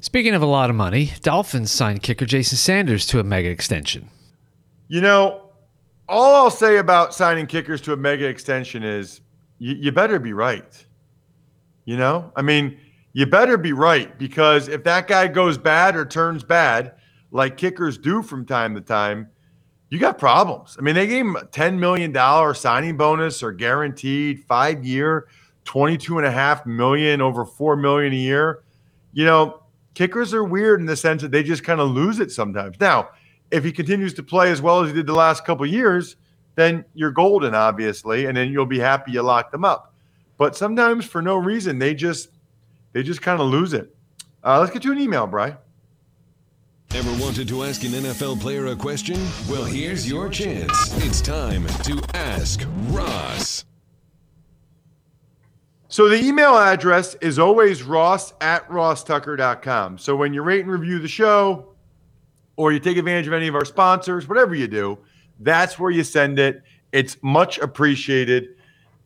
Speaking 0.00 0.34
of 0.34 0.42
a 0.42 0.46
lot 0.46 0.70
of 0.70 0.76
money, 0.76 1.12
Dolphins 1.22 1.70
signed 1.70 2.02
kicker 2.02 2.26
Jason 2.26 2.58
Sanders 2.58 3.06
to 3.06 3.20
a 3.20 3.24
mega 3.24 3.48
extension. 3.48 4.08
You 4.88 5.00
know, 5.00 5.50
all 6.08 6.34
I'll 6.34 6.50
say 6.50 6.78
about 6.78 7.14
signing 7.14 7.46
kickers 7.46 7.80
to 7.82 7.92
a 7.92 7.96
mega 7.96 8.26
extension 8.26 8.82
is 8.82 9.20
you, 9.58 9.74
you 9.74 9.92
better 9.92 10.18
be 10.18 10.32
right. 10.32 10.86
You 11.84 11.96
know, 11.96 12.32
I 12.36 12.42
mean, 12.42 12.78
you 13.12 13.26
better 13.26 13.56
be 13.56 13.72
right 13.72 14.16
because 14.18 14.68
if 14.68 14.84
that 14.84 15.08
guy 15.08 15.26
goes 15.28 15.56
bad 15.56 15.96
or 15.96 16.04
turns 16.04 16.44
bad, 16.44 16.92
like 17.30 17.56
kickers 17.56 17.98
do 17.98 18.22
from 18.22 18.44
time 18.44 18.74
to 18.74 18.80
time, 18.80 19.28
you 19.88 19.98
got 19.98 20.18
problems. 20.18 20.76
I 20.78 20.82
mean, 20.82 20.94
they 20.94 21.06
gave 21.06 21.24
him 21.24 21.36
a 21.36 21.44
$10 21.44 21.78
million 21.78 22.14
signing 22.54 22.96
bonus 22.96 23.42
or 23.42 23.52
guaranteed 23.52 24.44
five 24.44 24.84
year, 24.84 25.28
22 25.66 26.16
and 26.16 26.26
a 26.26 26.30
half 26.30 26.64
million 26.64 27.20
over 27.20 27.44
4 27.44 27.76
million 27.76 28.12
a 28.12 28.16
year. 28.16 28.62
You 29.12 29.26
know, 29.26 29.60
kickers 29.94 30.32
are 30.32 30.44
weird 30.44 30.80
in 30.80 30.86
the 30.86 30.96
sense 30.96 31.20
that 31.22 31.30
they 31.30 31.42
just 31.42 31.64
kind 31.64 31.80
of 31.80 31.90
lose 31.90 32.18
it 32.20 32.30
sometimes. 32.32 32.80
Now, 32.80 33.10
if 33.50 33.64
he 33.64 33.72
continues 33.72 34.14
to 34.14 34.22
play 34.22 34.50
as 34.50 34.62
well 34.62 34.82
as 34.82 34.88
he 34.88 34.94
did 34.94 35.06
the 35.06 35.14
last 35.14 35.44
couple 35.44 35.66
years, 35.66 36.16
then 36.54 36.84
you're 36.94 37.10
golden, 37.10 37.54
obviously, 37.54 38.26
and 38.26 38.36
then 38.36 38.50
you'll 38.50 38.66
be 38.66 38.78
happy 38.78 39.12
you 39.12 39.22
locked 39.22 39.52
them 39.52 39.64
up. 39.64 39.92
But 40.38 40.56
sometimes 40.56 41.04
for 41.04 41.22
no 41.22 41.36
reason, 41.36 41.78
they 41.78 41.94
just 41.94 42.30
they 42.92 43.02
just 43.02 43.22
kind 43.22 43.40
of 43.40 43.48
lose 43.48 43.72
it. 43.72 43.94
Uh, 44.42 44.60
let's 44.60 44.72
get 44.72 44.82
to 44.82 44.92
an 44.92 44.98
email, 44.98 45.26
Bry. 45.26 45.56
Ever 46.94 47.22
wanted 47.22 47.48
to 47.48 47.64
ask 47.64 47.82
an 47.82 47.90
NFL 47.90 48.40
player 48.40 48.66
a 48.66 48.76
question? 48.76 49.18
Well, 49.50 49.64
here's 49.64 50.08
your 50.08 50.28
chance. 50.28 50.72
It's 51.04 51.20
time 51.20 51.66
to 51.84 52.00
ask 52.14 52.64
Ross. 52.88 53.64
So 55.96 56.10
the 56.10 56.22
email 56.22 56.58
address 56.58 57.14
is 57.22 57.38
always 57.38 57.82
ross 57.82 58.34
at 58.42 58.68
rosstucker.com. 58.68 59.96
So 59.96 60.14
when 60.14 60.34
you 60.34 60.42
rate 60.42 60.60
and 60.60 60.70
review 60.70 60.98
the 60.98 61.08
show 61.08 61.72
or 62.56 62.70
you 62.70 62.80
take 62.80 62.98
advantage 62.98 63.26
of 63.26 63.32
any 63.32 63.46
of 63.48 63.54
our 63.54 63.64
sponsors, 63.64 64.28
whatever 64.28 64.54
you 64.54 64.68
do, 64.68 64.98
that's 65.40 65.78
where 65.78 65.90
you 65.90 66.04
send 66.04 66.38
it. 66.38 66.62
It's 66.92 67.16
much 67.22 67.56
appreciated. 67.60 68.56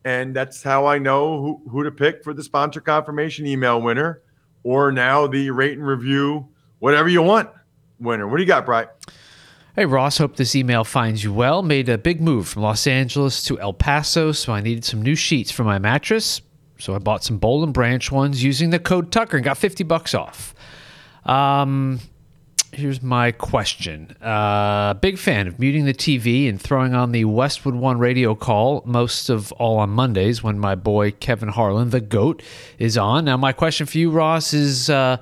And 0.03 0.35
that's 0.35 0.61
how 0.61 0.85
I 0.85 0.97
know 0.97 1.41
who, 1.41 1.61
who 1.69 1.85
to 1.85 1.91
pick 1.91 2.25
for 2.25 2.33
the 2.33 2.43
sponsor 2.43 2.81
confirmation 2.81 3.47
email 3.47 3.81
winner 3.81 4.21
or 4.63 4.91
now 4.91 5.27
the 5.27 5.49
rate 5.49 5.77
and 5.77 5.87
review, 5.87 6.45
whatever 6.79 7.07
you 7.07 7.21
want 7.21 7.49
winner. 8.01 8.27
What 8.27 8.35
do 8.35 8.43
you 8.43 8.47
got, 8.47 8.65
Brian? 8.65 8.89
Hey, 9.77 9.85
Ross, 9.85 10.17
hope 10.17 10.35
this 10.35 10.57
email 10.57 10.83
finds 10.83 11.23
you 11.23 11.31
well. 11.31 11.63
Made 11.63 11.87
a 11.87 11.97
big 11.97 12.19
move 12.19 12.49
from 12.49 12.63
Los 12.63 12.85
Angeles 12.85 13.45
to 13.45 13.57
El 13.61 13.71
Paso, 13.71 14.33
so 14.33 14.51
I 14.51 14.59
needed 14.59 14.83
some 14.83 15.01
new 15.01 15.15
sheets 15.15 15.51
for 15.51 15.63
my 15.63 15.79
mattress. 15.79 16.41
So 16.81 16.95
I 16.95 16.97
bought 16.97 17.23
some 17.23 17.37
Boll 17.37 17.63
and 17.63 17.73
Branch 17.73 18.11
ones 18.11 18.43
using 18.43 18.71
the 18.71 18.79
code 18.79 19.11
Tucker 19.11 19.37
and 19.37 19.43
got 19.43 19.57
50 19.57 19.83
bucks 19.83 20.15
off. 20.15 20.55
Um, 21.25 21.99
here's 22.73 23.01
my 23.03 23.31
question. 23.31 24.15
Uh, 24.21 24.95
big 24.95 25.19
fan 25.19 25.47
of 25.47 25.59
muting 25.59 25.85
the 25.85 25.93
TV 25.93 26.49
and 26.49 26.59
throwing 26.59 26.95
on 26.95 27.11
the 27.11 27.25
Westwood 27.25 27.75
One 27.75 27.99
radio 27.99 28.33
call, 28.33 28.81
most 28.85 29.29
of 29.29 29.51
all 29.53 29.77
on 29.77 29.91
Mondays 29.91 30.41
when 30.41 30.57
my 30.57 30.73
boy 30.73 31.11
Kevin 31.11 31.49
Harlan, 31.49 31.91
the 31.91 32.01
GOAT, 32.01 32.41
is 32.79 32.97
on. 32.97 33.25
Now, 33.25 33.37
my 33.37 33.53
question 33.53 33.85
for 33.85 33.97
you, 33.97 34.09
Ross, 34.09 34.53
is 34.53 34.89
uh, 34.89 35.17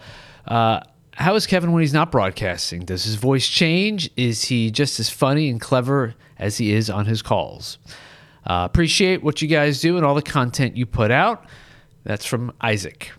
uh, 0.47 0.79
how 1.15 1.35
is 1.35 1.45
Kevin 1.45 1.73
when 1.73 1.81
he's 1.81 1.93
not 1.93 2.11
broadcasting? 2.11 2.85
Does 2.85 3.03
his 3.03 3.15
voice 3.15 3.47
change? 3.47 4.09
Is 4.15 4.45
he 4.45 4.71
just 4.71 4.99
as 4.99 5.09
funny 5.09 5.49
and 5.49 5.59
clever 5.59 6.15
as 6.37 6.57
he 6.57 6.71
is 6.71 6.89
on 6.89 7.05
his 7.05 7.21
calls? 7.21 7.77
Uh, 8.45 8.67
appreciate 8.69 9.23
what 9.23 9.41
you 9.41 9.47
guys 9.47 9.81
do 9.81 9.97
and 9.97 10.05
all 10.05 10.15
the 10.15 10.21
content 10.21 10.75
you 10.77 10.85
put 10.85 11.11
out. 11.11 11.45
That's 12.03 12.25
from 12.25 12.53
Isaac. 12.61 13.11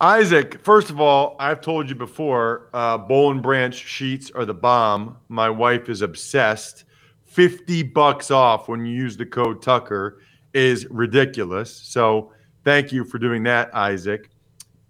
Isaac, 0.00 0.62
first 0.62 0.90
of 0.90 1.00
all, 1.00 1.36
I've 1.38 1.60
told 1.60 1.88
you 1.88 1.94
before, 1.94 2.68
uh, 2.74 2.98
and 3.08 3.42
Branch 3.42 3.74
sheets 3.74 4.30
are 4.32 4.44
the 4.44 4.54
bomb. 4.54 5.16
My 5.28 5.48
wife 5.48 5.88
is 5.88 6.02
obsessed. 6.02 6.84
50 7.24 7.84
bucks 7.84 8.30
off 8.30 8.68
when 8.68 8.84
you 8.84 8.94
use 8.94 9.16
the 9.16 9.26
code 9.26 9.62
Tucker 9.62 10.20
is 10.52 10.86
ridiculous. 10.90 11.74
So 11.74 12.32
thank 12.64 12.92
you 12.92 13.04
for 13.04 13.18
doing 13.18 13.44
that, 13.44 13.74
Isaac. 13.74 14.30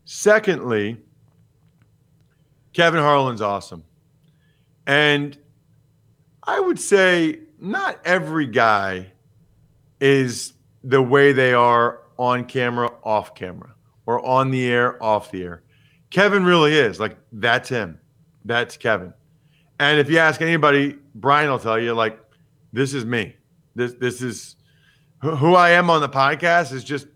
Secondly, 0.05 0.99
Kevin 2.73 3.01
Harlan's 3.01 3.41
awesome. 3.41 3.85
And 4.87 5.39
I 6.43 6.61
would 6.61 6.79
say 6.79 7.39
not 7.65 7.99
every 8.05 8.47
guy 8.47 9.13
is 10.01 10.53
the 10.83 11.01
way 11.01 11.33
they 11.33 11.55
are 11.55 12.01
on 12.19 12.45
camera, 12.45 12.91
off 13.03 13.35
camera, 13.35 13.75
or 14.07 14.25
on 14.25 14.51
the 14.51 14.67
air, 14.67 15.03
off 15.03 15.31
the 15.31 15.43
air. 15.43 15.63
Kevin 16.11 16.45
really 16.45 16.75
is 16.75 17.01
like 17.01 17.17
that's 17.33 17.69
him. 17.69 17.99
That's 18.45 18.77
Kevin. 18.77 19.15
And 19.81 19.99
if 19.99 20.11
you 20.11 20.19
ask 20.19 20.41
anybody, 20.43 20.97
Brian 21.15 21.51
will 21.51 21.59
tell 21.59 21.81
you 21.81 21.95
like 21.95 22.21
this 22.73 22.95
is 22.95 23.05
me. 23.05 23.35
This 23.75 23.95
this 23.95 24.21
is 24.23 24.57
who 25.23 25.55
I 25.55 25.71
am 25.71 25.89
on 25.89 26.03
the 26.03 26.09
podcast 26.09 26.73
is 26.73 26.85
just 26.85 27.07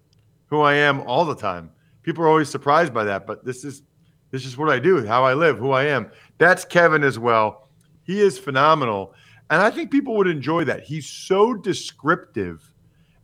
who 0.47 0.63
I 0.63 0.75
am 0.75 1.03
all 1.03 1.25
the 1.25 1.37
time. 1.37 1.71
People 2.03 2.25
are 2.25 2.29
always 2.29 2.49
surprised 2.49 2.95
by 2.95 3.05
that, 3.05 3.27
but 3.27 3.45
this 3.45 3.65
is 3.65 3.83
this 4.31 4.45
is 4.47 4.57
what 4.57 4.71
I 4.71 4.79
do, 4.79 5.07
how 5.07 5.25
I 5.25 5.35
live, 5.35 5.59
who 5.59 5.73
I 5.73 5.85
am. 5.85 6.11
That's 6.39 6.65
Kevin 6.65 7.05
as 7.05 7.19
well. 7.19 7.69
He 8.03 8.21
is 8.21 8.39
phenomenal. 8.39 9.15
And 9.51 9.63
I 9.63 9.71
think 9.71 9.91
people 9.91 10.17
would 10.17 10.27
enjoy 10.27 10.65
that. 10.65 10.83
He's 10.83 11.07
so 11.07 11.55
descriptive. 11.55 12.71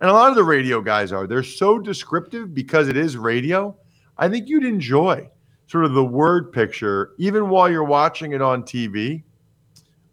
And 0.01 0.11
a 0.11 0.13
lot 0.13 0.31
of 0.31 0.37
the 0.37 0.45
radio 0.45 0.81
guys 0.81 1.13
are. 1.13 1.27
They're 1.27 1.43
so 1.43 1.79
descriptive 1.79 2.55
because 2.55 2.89
it 2.89 2.97
is 2.97 3.17
radio. 3.17 3.77
I 4.17 4.29
think 4.29 4.49
you'd 4.49 4.65
enjoy 4.65 5.29
sort 5.67 5.85
of 5.85 5.93
the 5.93 6.05
word 6.05 6.53
picture, 6.53 7.13
even 7.19 7.49
while 7.49 7.71
you're 7.71 7.85
watching 7.85 8.33
it 8.33 8.43
on 8.43 8.63
TV. 8.63 9.23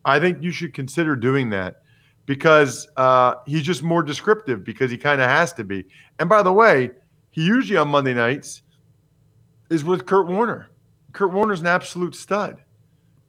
I 0.03 0.19
think 0.19 0.41
you 0.41 0.51
should 0.51 0.73
consider 0.73 1.15
doing 1.15 1.49
that 1.51 1.83
because 2.25 2.87
uh, 2.97 3.35
he's 3.45 3.63
just 3.63 3.83
more 3.83 4.03
descriptive 4.03 4.63
because 4.63 4.89
he 4.89 4.97
kind 4.97 5.21
of 5.21 5.29
has 5.29 5.53
to 5.53 5.63
be. 5.63 5.85
And 6.19 6.27
by 6.27 6.43
the 6.43 6.53
way, 6.53 6.91
he 7.29 7.45
usually 7.45 7.77
on 7.77 7.87
Monday 7.87 8.13
nights 8.13 8.63
is 9.69 9.83
with 9.83 10.05
Kurt 10.05 10.27
Warner. 10.27 10.69
Kurt 11.13 11.31
Warner's 11.31 11.61
an 11.61 11.67
absolute 11.67 12.15
stud. 12.15 12.61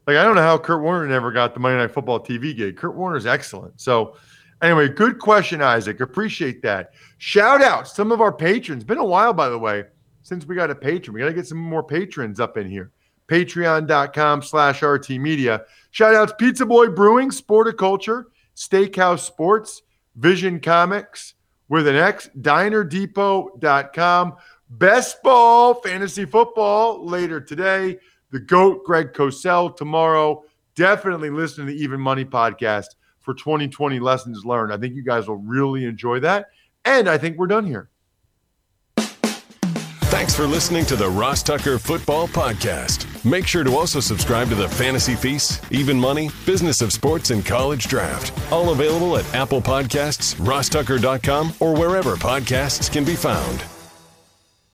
Like 0.07 0.17
I 0.17 0.25
don't 0.25 0.35
know 0.35 0.43
how 0.43 0.59
Kurt 0.59 0.83
Warner 0.83 1.07
never 1.07 1.31
got 1.31 1.55
the 1.55 1.61
Monday 1.61 1.79
Night 1.79 1.93
Football 1.93 2.21
TV 2.21 2.57
gig. 2.57 2.77
Kurt 2.77 2.95
Warner's 2.95 3.27
excellent. 3.27 3.81
So 3.81 4.17
anyway, 4.61 4.89
good 4.89 5.19
question, 5.19 5.63
Isaac. 5.63 6.01
Appreciate 6.01 6.63
that. 6.63 6.93
Shout 7.19 7.63
out 7.63 7.87
some 7.87 8.11
of 8.11 8.21
our 8.21 8.33
patrons. 8.33 8.85
Been 8.85 8.99
a 8.99 9.05
while, 9.05 9.33
by 9.33 9.49
the 9.49 9.59
way, 9.59 9.85
since 10.23 10.45
we 10.47 10.57
got 10.57 10.71
a 10.71 10.75
patron. 10.75 11.15
We 11.15 11.21
got 11.21 11.29
to 11.29 11.35
get 11.35 11.47
some 11.47 11.59
more 11.59 11.83
patrons 11.83 12.41
up 12.41 12.57
in 12.57 12.69
here. 12.69 12.91
Patreon.com 13.29 14.43
slash 14.43 14.83
RT 14.83 15.11
Media. 15.11 15.63
Shout 15.91 16.15
outs 16.15 16.33
Pizza 16.39 16.67
Boy 16.67 16.89
Brewing, 16.89 17.31
Sporticulture, 17.31 18.25
Steakhouse 18.57 19.21
Sports, 19.21 19.83
Vision 20.17 20.61
Comics 20.61 21.35
with 21.69 21.87
an 21.87 21.97
X, 21.97 22.29
DinerDepot.com. 22.39 24.35
Best 24.69 25.23
ball 25.23 25.75
fantasy 25.75 26.25
football 26.25 27.07
later 27.07 27.41
today. 27.41 27.99
The 28.33 28.41
GOAT, 28.41 28.85
Greg 28.85 29.13
Cosell, 29.13 29.77
tomorrow. 29.77 30.43
Definitely 30.75 31.31
listen 31.31 31.67
to 31.67 31.73
the 31.73 31.79
Even 31.79 32.01
Money 32.01 32.25
podcast 32.25 32.87
for 33.21 33.35
2020 33.35 34.01
lessons 34.01 34.45
learned. 34.45 34.73
I 34.73 34.79
think 34.79 34.95
you 34.95 35.05
guys 35.05 35.29
will 35.29 35.37
really 35.37 35.85
enjoy 35.85 36.19
that. 36.21 36.47
And 36.85 37.09
I 37.09 37.19
think 37.19 37.39
we're 37.39 37.47
done 37.47 37.67
here. 37.67 37.89
Thanks 40.13 40.35
for 40.35 40.47
listening 40.47 40.85
to 40.87 40.97
the 40.97 41.09
Ross 41.09 41.43
Tucker 41.43 41.79
Football 41.79 42.29
Podcast. 42.29 43.07
Make 43.25 43.47
sure 43.47 43.65
to 43.65 43.75
also 43.75 43.99
subscribe 43.99 44.49
to 44.51 44.55
the 44.55 44.69
Fantasy 44.69 45.15
Feast, 45.15 45.65
Even 45.71 45.99
Money, 45.99 46.31
Business 46.45 46.83
of 46.83 46.93
Sports, 46.93 47.31
and 47.31 47.45
College 47.45 47.89
Draft. 47.89 48.33
All 48.53 48.71
available 48.71 49.17
at 49.17 49.35
Apple 49.35 49.63
Podcasts, 49.63 50.35
rosstucker.com, 50.35 51.55
or 51.61 51.75
wherever 51.75 52.17
podcasts 52.17 52.93
can 52.93 53.05
be 53.05 53.15
found. 53.15 53.65